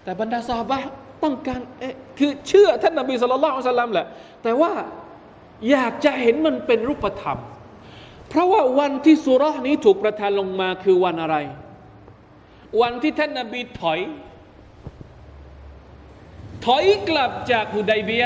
[0.03, 0.79] แต่บรรดาสหบะ
[1.23, 4.07] ต้องการเอ๊คือเชื่อท่านนาบีสุลต่านสัลลัมแหละ
[4.43, 4.71] แต่ว่า
[5.71, 7.39] อยากจะเห็นมันเป็นรูปธรรม
[8.29, 11.35] เพราะว่าวันที่สุรานี้ถูกประทานลงมาคือวันอะไร
[12.81, 13.99] วันที่ท่านนาบีถอย
[16.65, 18.25] ถอยกลับจากฮุดัยเบีย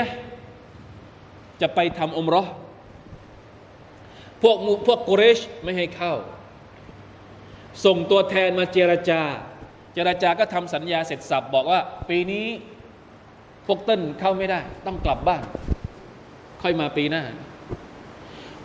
[1.60, 2.42] จะไปทำอมรอ
[4.42, 4.56] พวก
[4.86, 6.12] พวกกุเรชไม่ให้เข้า
[7.84, 9.22] ส่งตัวแทนมาเจรจา
[9.94, 12.46] เจรจาก็ทำสัญญาเสร็จสับบอกว่า ปีนี้
[13.66, 15.42] พวกเต้นเข้าไม่ได้ ต้องกลับบ้าน
[16.62, 17.24] ค่อยมาปีหน้า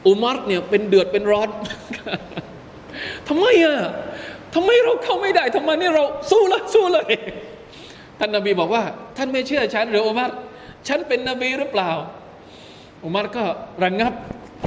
[0.06, 1.50] อุมัรเนี่ยเป็นเดือดเป็นร้อน
[3.28, 3.78] ทำไมอะ
[4.54, 7.06] ทำไมเราเข้าไม่ได้ทำไมนี่เราสู้เลยสู้เลย
[8.20, 8.84] ท่านนบีบอกว่า
[9.18, 10.32] ท่านไม่เชื่อฉันหรืออุมัร
[10.88, 11.92] ฉันเป็นนบีหรือเปล่า
[13.04, 13.44] อุมัรก็
[13.84, 14.14] ระงงับ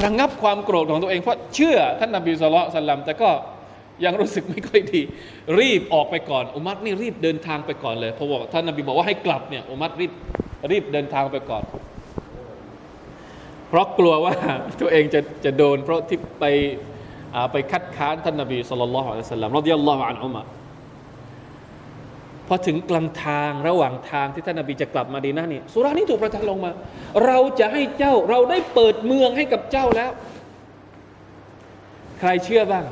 [0.05, 3.31] ระงงับความโกรธของตัวเองเพราะเชื่อท่านนบีสุลต่านแต่ก็
[4.05, 5.01] ยังรู้สึกไม่ค่อยดี
[5.59, 10.13] รีบออกไปก่อนอุมัรนี่รีบเดินทางไปก่อนเลยเพราะว่าท่านนบีบอกว่าให้กลับเนี่ยอุมัรรีบ
[10.71, 11.65] รีบเดินทางไปก่อน
[13.69, 14.35] เพราะกลัวว่า
[14.81, 16.45] ตัวเองจะจะโดน เพราะที่ไป
[17.53, 20.43] ไปคัดค้านท่านนบีสุลต่านละฮ์อัลสลัมรดิยัลลอฮุอันอุมะ
[22.49, 26.71] พอถึงกลางทางระหว่างทางที่ท่านนบีจะกลับมาดีนะนี่สุรานี้ถูกประทานลงมา
[27.27, 30.11] เราจะให้เจ้าเราได้เปิดเมืองให้กับเจ้าแล้ว
[32.21, 32.85] ใครเชื่อบ้าง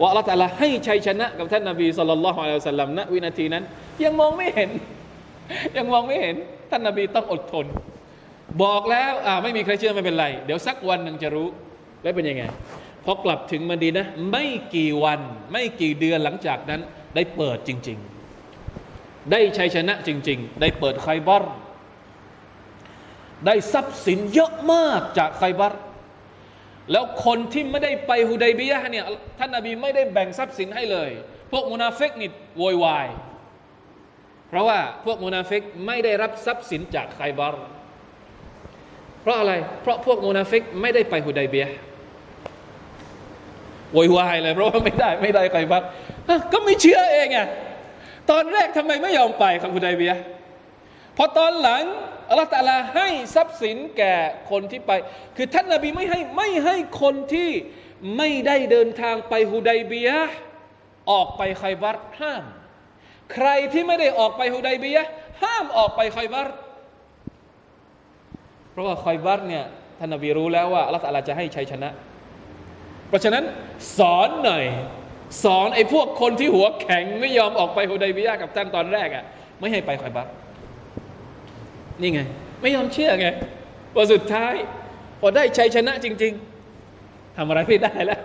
[0.00, 3.64] ว่าอัลลอฮฺตะลาให้ชัยชนะกับท่านนบีสุลต่านละฮ์อะลัยฮิสลัมณวินาทีนั้น
[4.04, 4.70] ยังมองไม่เห็น
[5.76, 6.36] ยังมองไม่เห็น
[6.70, 7.66] ท่านนบีต้องอดทน
[8.62, 11.48] บอกแล้วอ่าไม่มีใครเชื่อไม่เป็นไร เดี๋ยวสักวันหนึ่งจะรู้
[12.02, 12.44] แล้วเป็นยังไง
[13.04, 15.20] พอกลับถึงมาดีนะ ไม่กี่วัน
[15.52, 16.80] ไม่กี่เดือนหลังจากนั้น
[17.14, 17.98] ได้เปิดจริง
[18.64, 21.44] ๆ ได้ชัยชนะจริง ๆ ได้เปิดไคบอร
[23.46, 25.74] ได้ทรัพย์สินเยอะมากจากไคบอร
[26.92, 29.04] แล้วคนที่ไม่ได้ไปฮุดัยบียะเนี่ย
[29.38, 31.10] ท่านนาบีไม่ได้แบ่งทรัพย์สินให้เลย
[31.52, 33.06] พวกมุนาฟิกนี่โวยวาย
[34.48, 37.64] เพราะว่าพวกมุนาฟิกไม่ได้รับทรัพย์สินจากไคบาร์
[39.22, 41.70] เพราะอะไร เพราะพวกมุนาฟิกไม่ได้ไปฮุดัยบียะ
[43.92, 45.86] โวยวายเลยเพราะว่าไม่ได้ไม่ได้ไคบาร์
[46.52, 47.46] ก็ไม่เชื่อเองอะ
[48.30, 50.12] ตอนแรกทำไมไม่ยอมไปครับฮุดัยบีย
[51.16, 51.82] พอตอนหลัง
[52.28, 54.14] อัลลอฮฺ تعالىให้ทรัพย์สินแก่
[54.50, 54.90] คนที่ไป
[55.36, 57.50] คือท่านนบีไม่ให้ไม่ให้คนที่
[58.16, 60.08] ไม่ได้เดินทางไปฮุดัยเบีย
[61.10, 62.44] ออกไปไคบัตห้าม
[63.32, 64.98] ใครที่ไม่ได้ออกไปฮุดัยเบีย
[65.42, 66.48] ห้ามออกไปไคบัต
[68.70, 69.64] เพราะว่าไคบัตเนี่ย
[69.98, 71.88] ท่านนาบีรู้แล้วว่าอัลลอฮฺตาลาจะให้ชัยชนะ
[73.12, 73.44] เพราะฉะนั้น
[73.98, 74.64] สอนหน่อย
[75.44, 79.24] สอนไอ้พวกคนที่หัวแข็งไม่ยอมออกไปฮุดัยบียากับท่านตอนแรกอะ่ะ
[79.60, 80.26] ไม่ให้ไปไคบัต
[82.00, 82.20] นี่ไง
[82.62, 83.28] ไม่ยอมเชื่อไง
[83.94, 84.54] พอสุดท้าย
[85.20, 86.32] พอได้ชัยชนะจริง
[86.84, 88.22] ๆทำอะไรไม่ได้แล้ว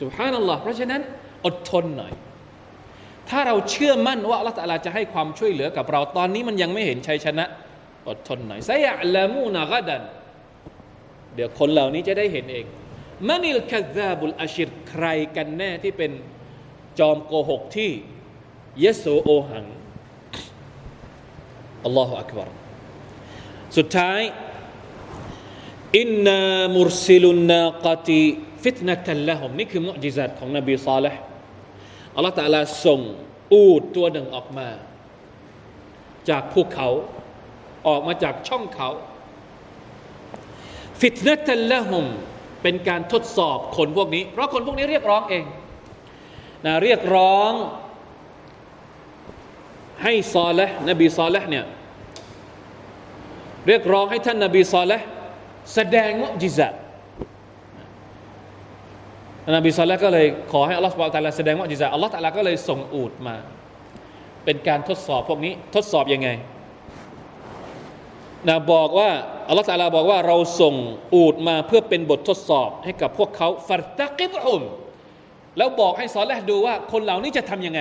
[0.00, 1.00] สุภานัลลอฮ์เพราะฉะนั้น
[1.44, 2.12] อดทนหน่อย
[3.28, 7.44] ถ้าเราเชื่อมั่นว่าอัลลอฮฺจะให้ความช่วยเหลือกับเราตอนนี้มันยังไม่เห็นชัยชนะ
[8.08, 10.02] อดทนหน่อยไซยะลามูนากดัน
[11.34, 12.66] เดี๋ยวคนเหล่านี้จะได้เห็นเอง
[13.28, 15.04] มันิลคาซาบุลอาชิรใคร
[15.36, 16.12] กันแน่ที่เป็น
[16.98, 17.90] จอมโกหกที่
[18.80, 19.66] เยโสโอหัง
[21.84, 22.48] อัลลอฮฺอักบาร
[23.76, 24.20] สุดท้าย
[25.98, 26.40] อินนา
[26.74, 28.22] มุรซิลุนนากติ
[28.62, 31.20] ฟิตนะตัลละฮุมนี่คือมุจิซัตของนบีซาลห์
[32.16, 33.00] อัลลอฮฺตะลาส่ง
[33.52, 34.68] อูดตัวหนึ่งออกมา
[36.28, 36.88] จากภูเขา
[37.88, 38.88] ออกมาจากช่องเขา
[41.00, 42.06] ฟิตนะตัลละฮุม
[42.64, 45.44] เป็นการทดสอบคนพวกนี้ เพราะคนพวกนี้เรียกร้องเอง
[46.66, 47.52] นะเรียกร้อง
[50.02, 51.64] ให้ซอละนบีซอละเนี่ย
[53.66, 54.98] เรียกร้องให้ท่านนบีซอละ
[55.74, 56.74] แสดงมุจิซัต
[59.56, 63.36] นบีซอละก็เลยขอให้อัลลอฮฺสุบะตะลาแสดงมุจิซัตอัลลอฮฺตะลาก็เลยส่งอูดมา
[64.44, 66.28] เป็นการทดสอบพวกนี้ทดสอบยังไง
[68.48, 69.10] นะบอกว่า
[69.48, 70.74] อัลลอฮฺตะลาบอกว่าเราส่ง
[71.14, 74.62] อูดมาเพื่อเป็นบททดสอบให้กับพวกเขาฟัตตะกิบอุม
[75.56, 77.80] แล้วบอกให้ซอนและดูว่าคนเหล่านี้จะทำยังไง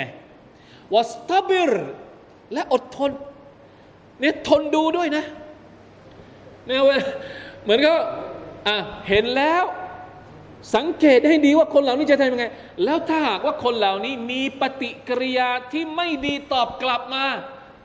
[0.96, 1.72] วัสตบิร
[2.54, 3.12] และอดทน
[4.20, 5.24] เนี่ยทนดูด้วยนะ
[6.66, 6.82] เนี่ย
[7.64, 7.94] เหมือนก็
[8.68, 8.78] อะ
[9.10, 9.64] เห็นแล้ว
[10.76, 12.46] สังเกตให้ดีว่าคนเหล่านี้จะทำยังไง
[12.84, 17.26] แล้วถ้าหากว่าคนเหล่านี้มีปฏิกิริยาที่ไม่ดีตอบกลับมา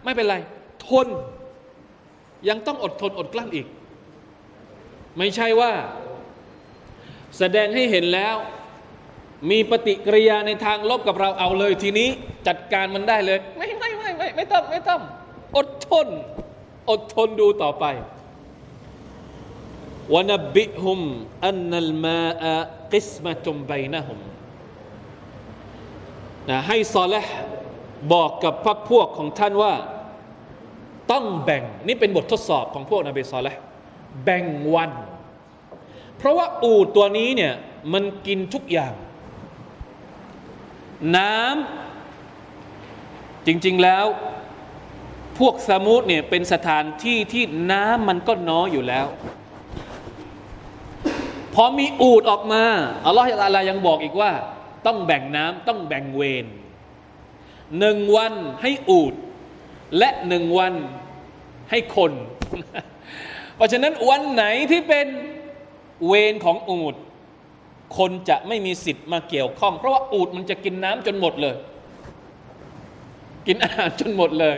[0.05, 0.37] ไม่เป็นไร
[0.88, 1.07] ทน
[2.48, 3.66] ยังต้องอดทนอดกลั้นอีก
[5.18, 5.72] ไม่ใช่ว่า
[7.38, 8.37] แสดงให้เห็นแล้ว
[9.51, 12.09] มีปฏิกิริยาในทางลบกับเราเอาเลย ทีนี้
[12.46, 15.01] จัดการมันได้เลย ไม่ไม่ไม่ไม่ไม่ต้องไม่ต้อง
[15.57, 16.07] อดทน
[16.90, 17.85] อดทนดูต่อไป
[20.14, 21.01] วนบิฮุม
[21.44, 22.55] อันนัลมาอะ
[22.92, 24.20] กิสมาตุมไบนะฮุม
[26.48, 27.35] นะให้ซอลห์
[28.12, 29.74] บอกกับพรรคพวกของท่านว่า
[31.12, 33.61] ต้องแบ่งนี่เป็นบททดสอบของพวกนบีซอลห์
[34.25, 34.44] แบ่ง
[34.75, 34.90] วัน
[36.16, 37.55] เพราะว่าอูดตัวนี้เนี่ย
[37.92, 38.92] มันกินทุกอย่าง
[41.16, 44.07] น้ำจริง ๆแล้ว
[45.38, 49.07] พวกสมุทเนี่ยเป็นสถานที่ที่น้ำมันก็น้อยอยู่แล้ว
[51.55, 52.64] พอมีอูดออกมา
[53.07, 54.32] อัลลอฮฺอัลลอฮยังบอกอีกว่า
[54.87, 56.47] ต้องแบ่งน้ำต้องแบ่งเวร
[57.78, 58.32] หนึ่งวัน
[58.62, 59.14] ให้อูด
[59.99, 60.74] และหนึ่งวัน
[61.71, 62.12] ให้คน
[63.57, 65.07] เพราะฉะนั้นวันไหนที่เป็น
[66.07, 66.95] เวรของอูด
[67.99, 71.57] คนจะไม่มีสิทธิ์มาเกี่ยวข้อง เพราะว่าอูดมันจะกินน้ำจนหมดเลย
[73.47, 74.57] กินอาหารจนหมดเลย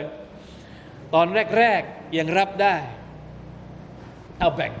[1.13, 2.75] ตอนแรกๆยังรับได้
[4.39, 4.73] เอาแบ่ง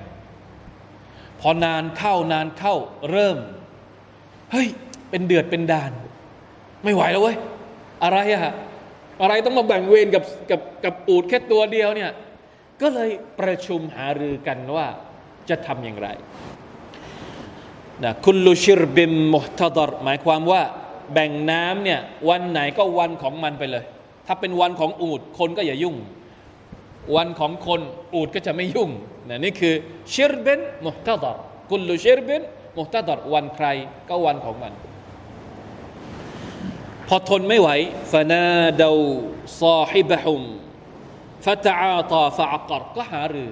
[1.41, 2.75] พอนานเข้านานเข้า
[3.11, 3.37] เริ่ม
[4.51, 4.67] เฮ้ย
[5.09, 5.91] เป็นเดือดเป็นดาน
[6.83, 7.37] ไม่ไหวแล้วเว้ย
[8.03, 8.53] อะไรอะ
[9.21, 12.11] อะไรต้องมาแบ่งเวรกับกับกับอูดแค่ตัวเดียวเนี่ย
[12.81, 13.09] ก็เลย
[13.39, 14.87] ประชุมหารือกันว่า
[15.49, 16.07] จะทำอย่างไร
[18.03, 20.61] นะคุณลูชิรบิมมุฮตดรหมายความว่า
[21.13, 21.99] แบ่งน้ำเนี่ย
[22.29, 23.83] วันไหนก็วันของมันไปเลย
[24.27, 25.95] ถ้าเป็นวันของอูดคนก็อย่ายุ่ง
[27.15, 27.81] วันของคน
[28.15, 28.89] อูดก็จะไม่ยุ่ง
[29.29, 29.73] นะนี่คือ
[30.13, 31.35] ชิรเบนมุฮตดร
[31.69, 32.41] กุลลุชิรเบน
[32.77, 33.67] มุฮตดรวันใคร
[34.09, 34.73] ก็วันของมัน
[37.15, 37.69] อทนไม่ไหว
[38.11, 38.45] ฟนา
[38.81, 38.91] ดา
[39.61, 40.41] ซาฮิบะฮุม
[41.45, 43.49] ฟะตาตาฟะอักรก็หารือ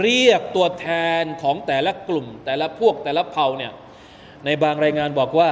[0.00, 0.86] เรียกตัวแท
[1.20, 3.72] นของแต่ละกลุ่ม แต่ละพวกแต่ละเผ่าเนี่ย
[4.44, 5.50] ในบางรายงานบอกว่า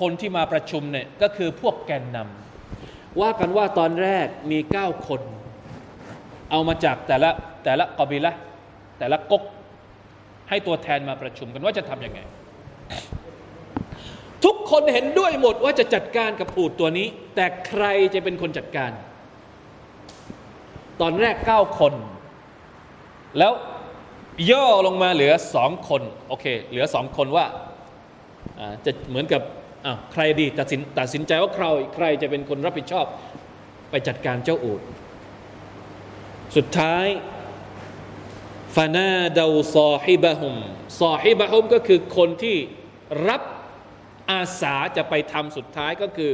[0.00, 5.20] คนที่มาประชุมเนี่ยก็คือพวกแกนนำว่ากันว่าตอนแรกมีเก้าคน
[6.50, 7.30] เอามาจากแต่ละ
[7.64, 8.32] แต่ละกบิละ
[8.98, 9.42] แต่ละกก
[10.48, 12.20] ให้ตัวแทนมาประชุมกันว่าจะทำยังไง
[14.44, 17.84] ทุกคนเห็นด้วยหมดว่าจะจัดการกับอูดตัวนี้ แต่ใคร
[18.14, 18.90] จะเป็นคนจัดการ
[21.00, 21.94] ตอนแรกเก้าคน
[23.38, 23.52] แล้ว
[24.50, 27.46] ย่อลงมาเหลือสองคน โอเค เหลือสองคนว่า
[28.84, 29.42] จะเหมือนกับ
[30.12, 31.64] ใครดีตัดสินตัดสินใจว่าใคร
[31.94, 33.06] ใครจะเป็นคนรับผิดชอบ
[33.90, 34.80] ไปจัดการเจ้าอูด
[36.56, 37.06] สุดท้าย
[38.76, 40.54] ฟานาดาวซอฮิบะฮุม
[41.02, 42.56] ซอฮิบะฮุมก็คือคนที่
[43.28, 43.42] รับ
[44.30, 46.32] อาสาจะไปทำสุดท้ายก็คือ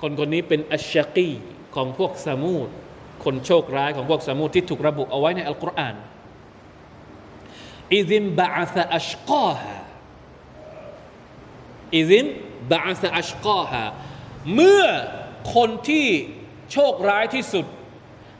[0.00, 1.30] คนคนนี้เป็นอัชชกี
[1.74, 2.68] ของพวกสมูด
[3.24, 5.96] คนโชคร้ายของพวกสมูดที่ถูกระบุเอาไว้ในอัลกุรอาน
[7.94, 9.74] อิซิมบะอัสอัชกาฮา
[11.96, 13.82] إذ انبعث أشقاها
[14.54, 14.84] เมื่อ
[15.54, 16.06] คนที่
[16.72, 17.66] โชคร้ายที่สุด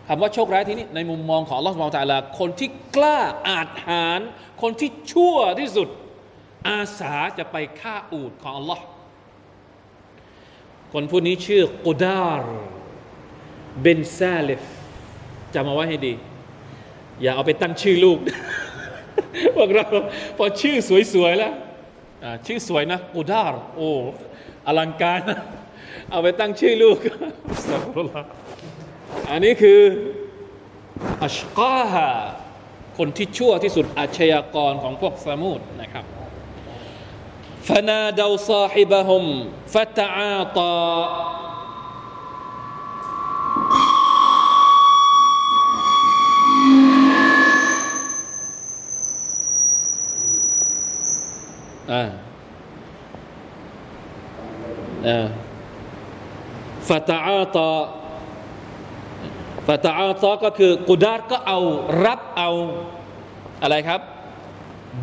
[0.08, 4.20] คำว่าโชคร้ายที่นี่ในมุมมองของอัลลอฮฺ سبحانه وتعالىคนที่กล้าอาจหาญ
[4.62, 5.88] คนที่ชั่วที่สุด
[6.68, 8.84] อาสาจะไปฆ่าอูฐของอัลลอฮ์
[10.92, 14.62] คนผู้นี้ชื่อกุดาร บินซาลิฟ
[15.54, 16.14] จำเอาไว้ให้ดี
[17.20, 18.18] อย่าเอาไปตั้งชื่อลูก
[19.56, 19.86] พวกเรา
[20.36, 20.76] พอชื่อ
[21.14, 21.52] สวยๆแล้ว
[22.46, 23.88] ชื่อสวยนะกูดาร์โอ้
[24.66, 25.38] อลังการนะ
[26.10, 26.98] เอาไปตั้งชื่อลูก
[27.68, 28.22] สักละ
[29.30, 29.80] อันนี้คือ
[31.24, 32.08] อัชกาฮา
[32.98, 36.04] คนที่ชั่วที่สุดอาชญากรของพวกสมุดนะครับ
[37.68, 39.24] ฟนาดาวซาฮิบะฮุม
[39.74, 40.72] ฟะตะอาตา
[51.92, 52.02] อ่า
[55.06, 55.26] อ่า
[56.88, 57.70] ฟะตะอาตา
[59.66, 61.58] ฟาตาอัลตอก็คือกุดาร์ก็เอา
[62.04, 62.50] รับเอา
[63.62, 64.00] อะไรครับ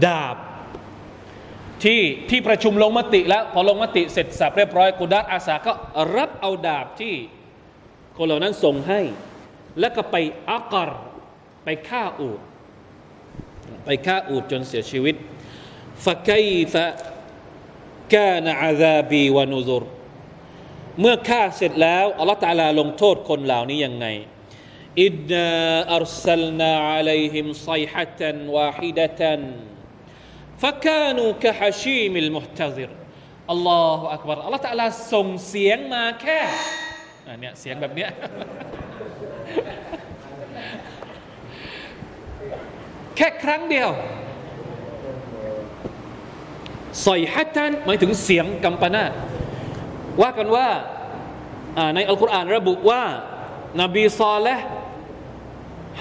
[0.05, 0.35] ดาบ
[1.83, 5.73] ที่ที่ประชุมลงมติแล้ว พอลงมติเสร็จสับเรียบร้อยกุดาร์อาสาก็
[6.17, 7.15] รับเอาดาบที่
[8.17, 9.01] คนเหล่านั้นส่งให้
[9.79, 10.15] แล้วก็ไป
[10.49, 10.89] อักร
[11.63, 12.39] ไปฆ่าอูด
[13.85, 15.15] ไปฆ่าอูดจนเสียชีวิต
[16.05, 16.31] ฟะไก
[16.73, 16.85] ฟะ
[18.13, 19.83] กานอาซาบีวานุซุร
[20.99, 24.07] เมื่อฆ่าเสร็จแล้วอัลลอฮฺตาลาลงโทษคนเหล่านี้ยังไง
[25.03, 25.49] อิดะ
[25.95, 29.41] อัร์เซลนะอาไลฮิมไซฮะตันวาฮิดะตัน
[30.61, 32.89] ฟักานูกะฮชีมิลมุฮตซิร
[33.51, 36.39] อัลลอฮฺอักบารอัลลอฮฺตะลาส่งเสียงมาแค่
[37.27, 38.09] อันเนี้ยเสียงแบบเนี้ย
[43.15, 43.89] แค่ครั้งเดียว
[47.03, 49.11] ใส่ฮัตันหมายถึงเสียงกำปนาต
[50.21, 50.69] ว่ากันว่า
[51.95, 53.03] ในอัลกุรอานระบุว่า
[53.81, 54.55] นบีซอลและ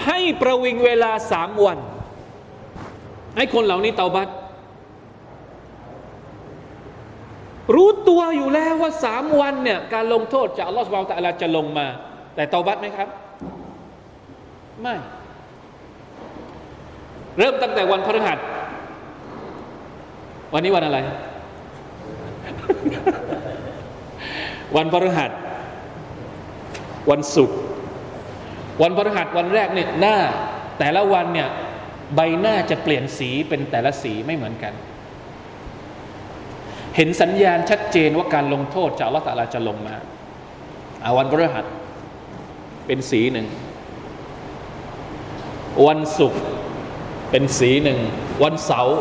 [0.06, 1.78] ให้ประวิงเวลาสามวัน
[3.36, 4.28] ให้คนเหล่านี้เตาบัต
[7.74, 11.86] รู้ตัวอยู่แล้วว่าสามวันเนี่ยการลงโทษจากอัลลอฮฺสุบไบร์ตะลาจะลงมา
[12.34, 13.08] แต่เตาบัตไหมครับ
[14.82, 14.94] ไม่
[17.38, 18.38] เริ่มตั้งแต่วันพฤหัส
[20.52, 20.98] วันนี้วันอะไร
[24.76, 25.30] วันพฤหัส
[27.10, 27.58] วันศุกร์
[28.82, 30.16] วันพฤหัสวันแรกเนี่ยหน้า
[30.78, 31.48] แต่ละวันเนี่ย
[32.14, 34.72] ใบหน้าจะเปลี่ยนสีเป็นแต่ละสีไม่เหมือนกัน
[36.96, 39.96] เห็นสัญญาณชัดเจนว่าการลงโทษจากอัลลอฮฺตะลาจะลงมา
[41.04, 41.64] อาวันพฤหัส
[42.86, 43.46] เป็นสีหนึ่ง
[45.86, 46.42] วันศุกร์
[47.30, 47.98] เป็นสีหนึ่ง
[48.42, 48.98] วันเสาร์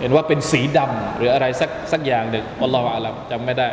[0.00, 3.68] เห็นว่าเป็นสีดำหรืออะไรสักสักอย่างหนึ่งอัลลอฮฺอาลัมจำไม่ได้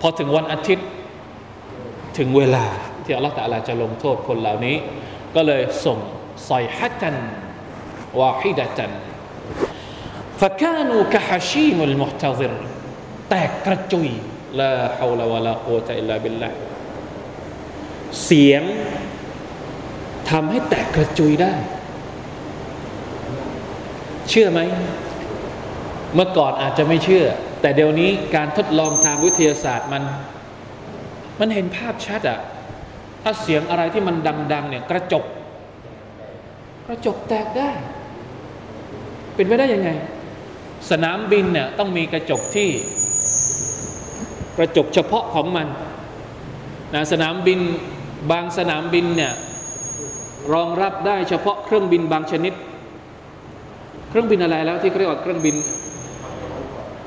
[0.00, 0.88] พอถึงวันอาทิตย์
[2.18, 2.64] ถึงเวลา
[3.04, 4.76] ที่อัลลอฮฺตะลาจะลงโทษคนเหล่านี้
[5.34, 5.98] ก็เลยส่ง
[6.48, 7.16] ซอยฮัจัน
[8.20, 8.92] วาฮิดะจัน
[10.40, 12.52] ฟะกานูกะฮะชีมุลมุฮตะซิร
[13.30, 14.08] แตกกระจุย
[14.60, 16.50] ลาฮาวลาวะลาโอตะอิลลาบิลละ
[18.24, 18.62] เสียง
[20.30, 21.54] ทำให้แตกกระจุยได้
[24.28, 24.60] เชื่อไหม
[26.14, 27.24] เมื่อก่อนอาจจะไม่เชื่อ
[27.60, 30.02] แต่เดี๋ยวนี้การทดลองทางวิทยาศาสตร์มัน
[31.40, 32.40] มันเห็นภาพชัดอะ
[33.22, 34.16] ถ้าเสียงอะไรที่มัน
[34.52, 35.24] ดัง ๆ เนี่ยกระจก
[36.86, 37.70] กระจกแตกได้
[39.34, 39.90] เป็นไปได้ยังไง
[40.90, 42.68] สนามบินเนี่ยต้องมีกระจกที่
[44.58, 45.66] กระจกเฉพาะของมัน
[46.94, 47.60] นะสนามบิน
[48.30, 49.32] บางสนามบินเนี่ย
[50.54, 52.52] รองรับได้เฉพาะเครื่องบินบางชนิด
[54.08, 55.54] เครื่องบินอะไรแล้วที่เรียกว่าเครื่องบิน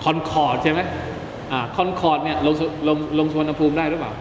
[0.04, 0.82] คอนคอร์ดใช่ไหม
[1.52, 2.56] อ่าคอนคอร์ดเนี่ยลง
[2.88, 4.12] ลงลงสุวรรณภูมิได้หรือเปล่า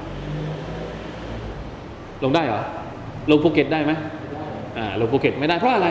[2.25, 2.63] ลงได้เหรอ
[3.31, 3.93] ลงภูเก็ตได้ไหม
[4.79, 5.89] อ่าลงภูเก็ตไม่ได้เพราะอะไร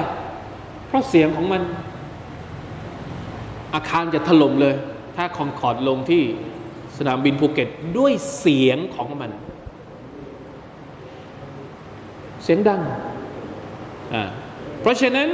[0.87, 1.61] เพราะเสียงของมัน
[3.75, 4.75] อาคารจะถล่มเลย
[5.15, 6.23] ถ้าคอนคอร์ดลงที่
[6.97, 9.31] สนามบินภูเก็ตด้วยเสียงของมัน
[12.43, 12.81] เสียงดัง
[14.13, 14.23] อ่า
[14.81, 15.27] เพราะฉะนั้น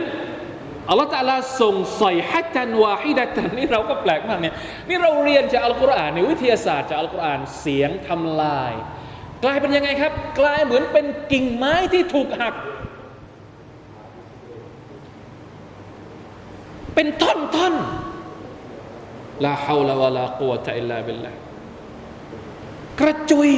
[0.90, 4.56] อัลลอฮฺตาลาส่งใส่ฮัจันวาฮิดะตันนี่เราก็แปลกมากเนี่ย
[4.90, 8.74] นี่เราเรียนจากอัลกุรอานในวิทยาศาสตร์จากอัลกุรอานเสียงทำลาย
[9.44, 12.56] กลายเป็นยังไงครับ กลายเหมือนเป็นกิ่งไม้ที่ถูกหัก
[16.96, 17.76] เป็นท่อนท่อน
[19.46, 21.32] ลาฮาวลาวะลากุวะตะอิลลาบิลลา
[23.00, 23.52] กระจุย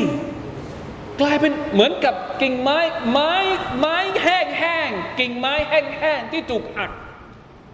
[1.22, 2.80] กลายเป็นเหมือนกับกิ่งไม้
[3.12, 3.32] ไม้
[3.80, 6.92] ไม้แห้งแห้งกิ่งไม้แห้งแห้งที่ถูกหัก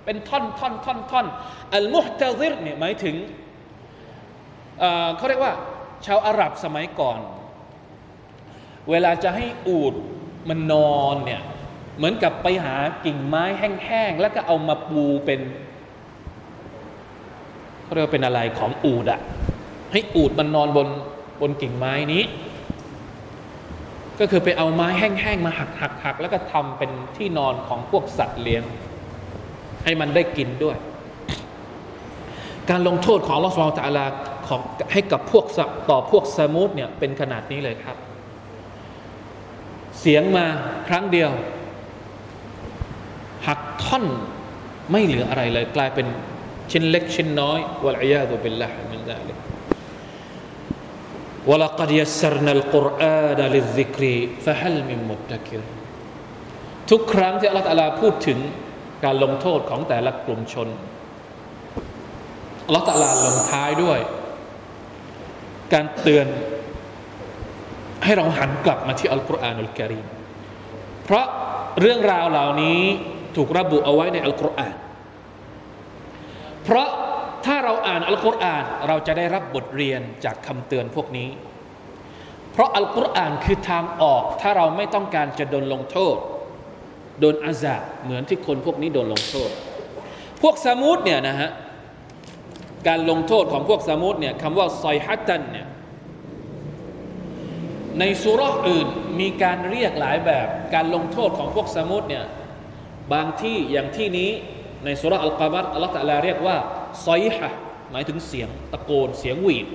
[0.05, 1.27] เป็นท่อนท่อนท่อนท่อน
[1.75, 3.15] อัลมุฮตะซิรเนี่ยหมายถึง
[5.17, 5.53] เขาเรียกว่า
[6.05, 7.19] ชาวอาหรับสมัยก่อน
[8.89, 9.93] เวลาจะให้อูด
[10.49, 11.41] มันนอนเนี่ย
[11.97, 15.39] เหมือนกับไปหากิ่งไม้แห้งๆแล้วก็เอามาปูเป็น
[17.89, 19.19] เขาเรียกว่าเป็นอะไรของอูดอะ
[19.91, 20.87] ให้อูดมันนอนบน
[21.41, 22.23] บนกิ่งไม้นี้
[24.19, 28.63] ก็คือไปเอาไม้แห้งๆมาหักหักหักแล้วก็ทำเป็นที่นอนของพวกสัตว์เลี้ยง
[29.83, 30.77] ให้มันได้กินด้วย
[32.69, 34.05] การลงโทษของอัลลอฮฺซุบฮานะฮูวะตาลา
[34.47, 34.61] ของ
[34.91, 35.45] ให้กับพวก
[35.89, 37.97] ต่อพวกษะมูดเนี่ยเป็นขนาดนี้เลยครับ
[39.99, 40.45] เสียงมา
[40.87, 41.29] ครั้งเดียว
[43.47, 44.05] หักท่อน
[44.91, 46.07] ไม่เหลืออะไรเลย กลายเป็น
[46.70, 49.38] ชิ้นเล็กชิ้นน้อยวะลัยยาตุบิลลาฮ์มินซาลิก
[51.50, 54.04] ولقد يسرنا القرآن للذكر
[54.44, 55.62] فهل من مدكر
[56.90, 58.38] ทุกครั้งที่อัลลอฮฺตาลาพูดถึง
[59.04, 60.68] การลงโทษของแต่ละกลุ่มชน
[62.66, 63.98] อัลลอฮฺตาลาลงท้ายด้วย
[65.72, 66.26] การเตือน
[68.04, 70.06] ให้เราหันกลับมาที่อัลกุรอานอัลกิริม
[71.04, 71.26] เพราะ
[71.80, 72.80] เรื่องราวเหล่านี้
[73.36, 74.74] ถูกระบุเอาไว้ในอัลกุรอาน
[76.71, 76.89] เพราะ
[77.45, 81.29] ถ้าเราอ่านอัลกุรอานเราจะได้รับบทเรียนจากคำเตือนพวกนี้
[82.51, 86.15] เพราะอัลกุรอานคือทางออก ถ้าเราไม่ต้องการจะโดนลงโทษ
[87.19, 89.49] โดนอาซาเหมือนที่คนพวกนี้โดนลงโทษ
[90.41, 91.49] พวกสมุดเนี่ยนะฮะ
[92.87, 95.67] การลงโทษของพวกสมุดเนี่ยคำว่าซอยฮัตตันเนี่ย
[97.99, 98.87] ในสุรษอื่น
[99.19, 102.25] มีการเรียกหลายแบบ การลงโทษของพวกสมุดเนี่ย
[103.13, 104.31] บางที่อย่างที่นี้
[104.85, 106.57] ในสุรอัลกาบัตอัลลอฮฺตะลาเรียกว่า
[107.05, 107.49] ซอยฮะ
[107.91, 109.67] หมายถึงเสียงตะโกนเสียงหวีด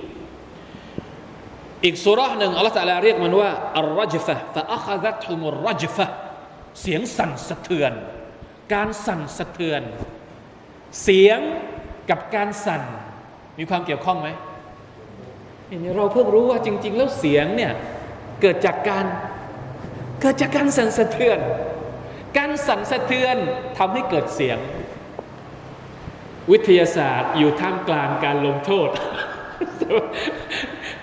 [1.83, 6.05] อีกสุรหนึ่งอัลลอฮฺตะลาเรียกมันว่าอัลรจฟะฟะอัคซัตฮุมุรรจฟะ
[6.81, 7.93] เสียงสั่นสะเทือน
[8.73, 9.81] การสั่นสะเทือน
[11.03, 11.39] เสียง
[12.09, 12.81] กับการสั่น
[13.59, 14.29] มีความเกี่ยวข้องไหม
[15.69, 17.71] นี่เราเพิ่งรู้ว่าจริง ๆ แล้วเสียงเนี่ย
[18.41, 19.05] เกิดจากการ
[20.21, 21.39] เกิดจากการสั่นสะเทือน
[22.37, 23.37] การสั่นสะเทือน
[23.77, 24.57] ทำให้เกิดเสียง
[26.51, 28.89] วิทยาศาสตร์อยู่ท่ามกลางการลงโทษ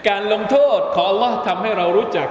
[0.09, 2.29] การลงโทษของ Allah ทำให้เรารู้จัก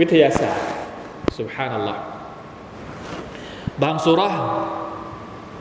[0.00, 0.68] วิทยาศาสตร์
[1.38, 2.02] สุบฮานัลลอฮ์
[3.82, 4.34] บางสุรษ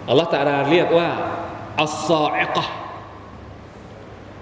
[0.09, 1.09] อัลลอฮ์ตะลาเรียกว่า
[1.81, 2.65] อัลซออิกะ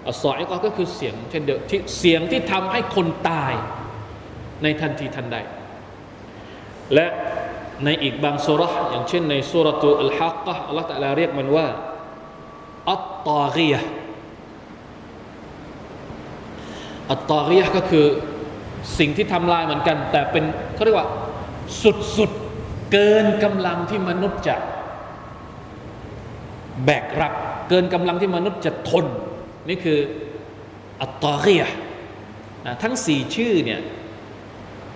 [0.08, 3.54] อัลซออิกะก็คือเสียงเช่นเดียวที่เสียงที่ทำให้คนตาย
[4.64, 5.38] ในทันทีทันใด
[6.94, 7.08] และ
[7.86, 11.68] ในอีกบางสุรษอย่างเช่นในสุรตุอัลฮักกะอัลลอฮฺตะลาเรียกมันว่า
[12.92, 13.82] อัตตากียะ
[17.12, 18.06] อัตตากียะก็คือ
[19.00, 21.08] สิ่งที่ทำลายเหมือนกัน แต่เป็นเขาเรียกว่า
[22.18, 24.56] สุดๆเกินกำลังที่มนุษย์จะ
[26.86, 27.34] แบกรับ
[27.70, 29.06] เกินกำลังที่มนุษย์จะทน
[29.70, 30.00] นี่คือ
[31.02, 31.68] อัตตากียะ
[32.84, 33.82] ทั้งสี่ชื่อเนี่ย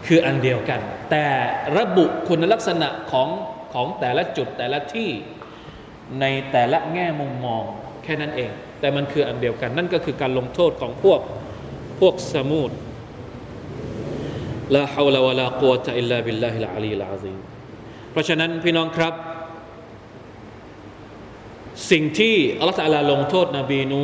[0.06, 0.82] คืออันเดียวกัน
[1.12, 1.26] แต่
[1.78, 3.30] ระบุคุณลักษณะของ
[3.74, 5.10] ของแต่ละจุดแต่ละที่
[6.22, 7.64] ในแต่ละแง่มุมมอง
[8.04, 11.20] แค่นั้นเอง แต่มันคืออันเดียวกัน นั่นก็คือการลงโทษของพวก
[12.00, 12.72] พวกสมุด
[14.76, 17.34] ลาฮาวลาวะลากุวะตะอิลลาบิลลาฮิลอาลีลอาซี
[18.12, 19.14] เพราะฉะนั้นพี่น้องครับ
[21.92, 24.02] สิ่งที่อัลลอฮฺลาลงโทษนบีนู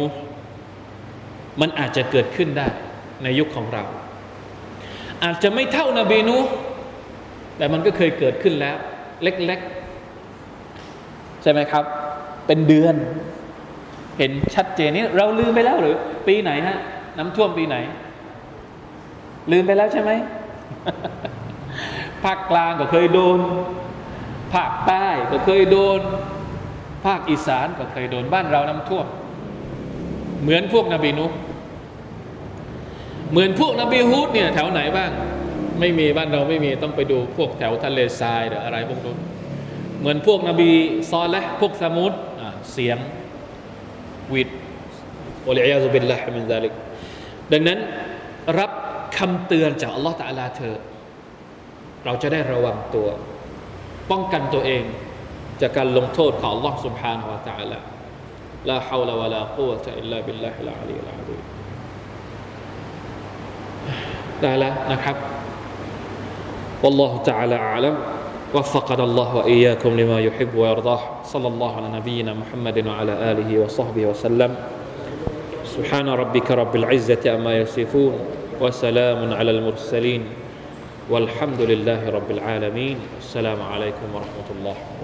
[1.62, 2.68] มันอาจจะเกิดขึ้นได้
[3.24, 3.84] ในยุคของเรา
[5.24, 6.38] อาจจะไม่เท่านบีนู
[7.58, 8.76] แต่มันก็เคยเกิดขึ้นแล้ว
[9.24, 11.84] เล็กๆ ใช่ไหมครับ
[12.48, 12.96] เป็นเดือน
[14.18, 15.96] เห็นชัดเจนนี้ เราลืมไปแล้วหรือ
[16.28, 16.78] ปีไหนฮะ
[17.18, 17.76] น้ำท่วมปีไหน
[19.52, 20.12] ลืมไปแล้วใช่ไหม
[22.24, 23.40] ภาคกลางก็เคยโดน
[24.54, 26.00] ภาคใต้ก็เคยโดน
[27.06, 29.06] ภาคอีสานก็เคยโดนบ้านเราน้ำท่วม
[30.42, 31.26] เหมือนพวกนบีนุ
[33.32, 35.12] เหมือนพวกนบีฮุดเนี่ยแถวไหนบ้าง
[35.80, 39.18] ไม่มีบ้านเราไม่มีต้องไปดูพวกแถวทะเลทรายหรืออะไรพวกนู้น
[40.00, 40.70] เหมือนพวกนบี
[41.12, 42.12] ซอลและพวกสมุด
[42.72, 42.98] เสียง
[44.34, 44.50] วิด
[45.46, 46.74] อัลลอฮฺบิลละฮ์มินซาลิก
[47.52, 47.80] ดังนั้น
[48.60, 48.72] รับ
[49.18, 50.76] คำเตือนจากอัลลอฮฺตาลาเธอ
[52.06, 53.08] เราจะได้ระวังตัว
[54.12, 54.84] ป้องกันตัวเอง
[55.62, 57.80] จากการลงโทษของอัลลอฮฺสุบฮานวะตาลา
[58.70, 61.57] ลาฮาวลาวะลากุวะตะอิลลาบิลลาฮิลาลีลาลี
[64.43, 65.17] ได้แล้วนะครับ
[66.83, 67.95] والله تعالى أعلم
[68.55, 74.55] وفقنا الله وإياكم لما يحب ويرضاه صلى الله على نبينا محمد وعلى آله وصحبه وسلم
[75.65, 78.15] سبحان ربك رب العزة أما يصفون
[78.61, 80.23] وسلام على المرسلين
[81.11, 84.96] والحمد لله رب العالمين السلام عليكم ورحمة الله وبركاته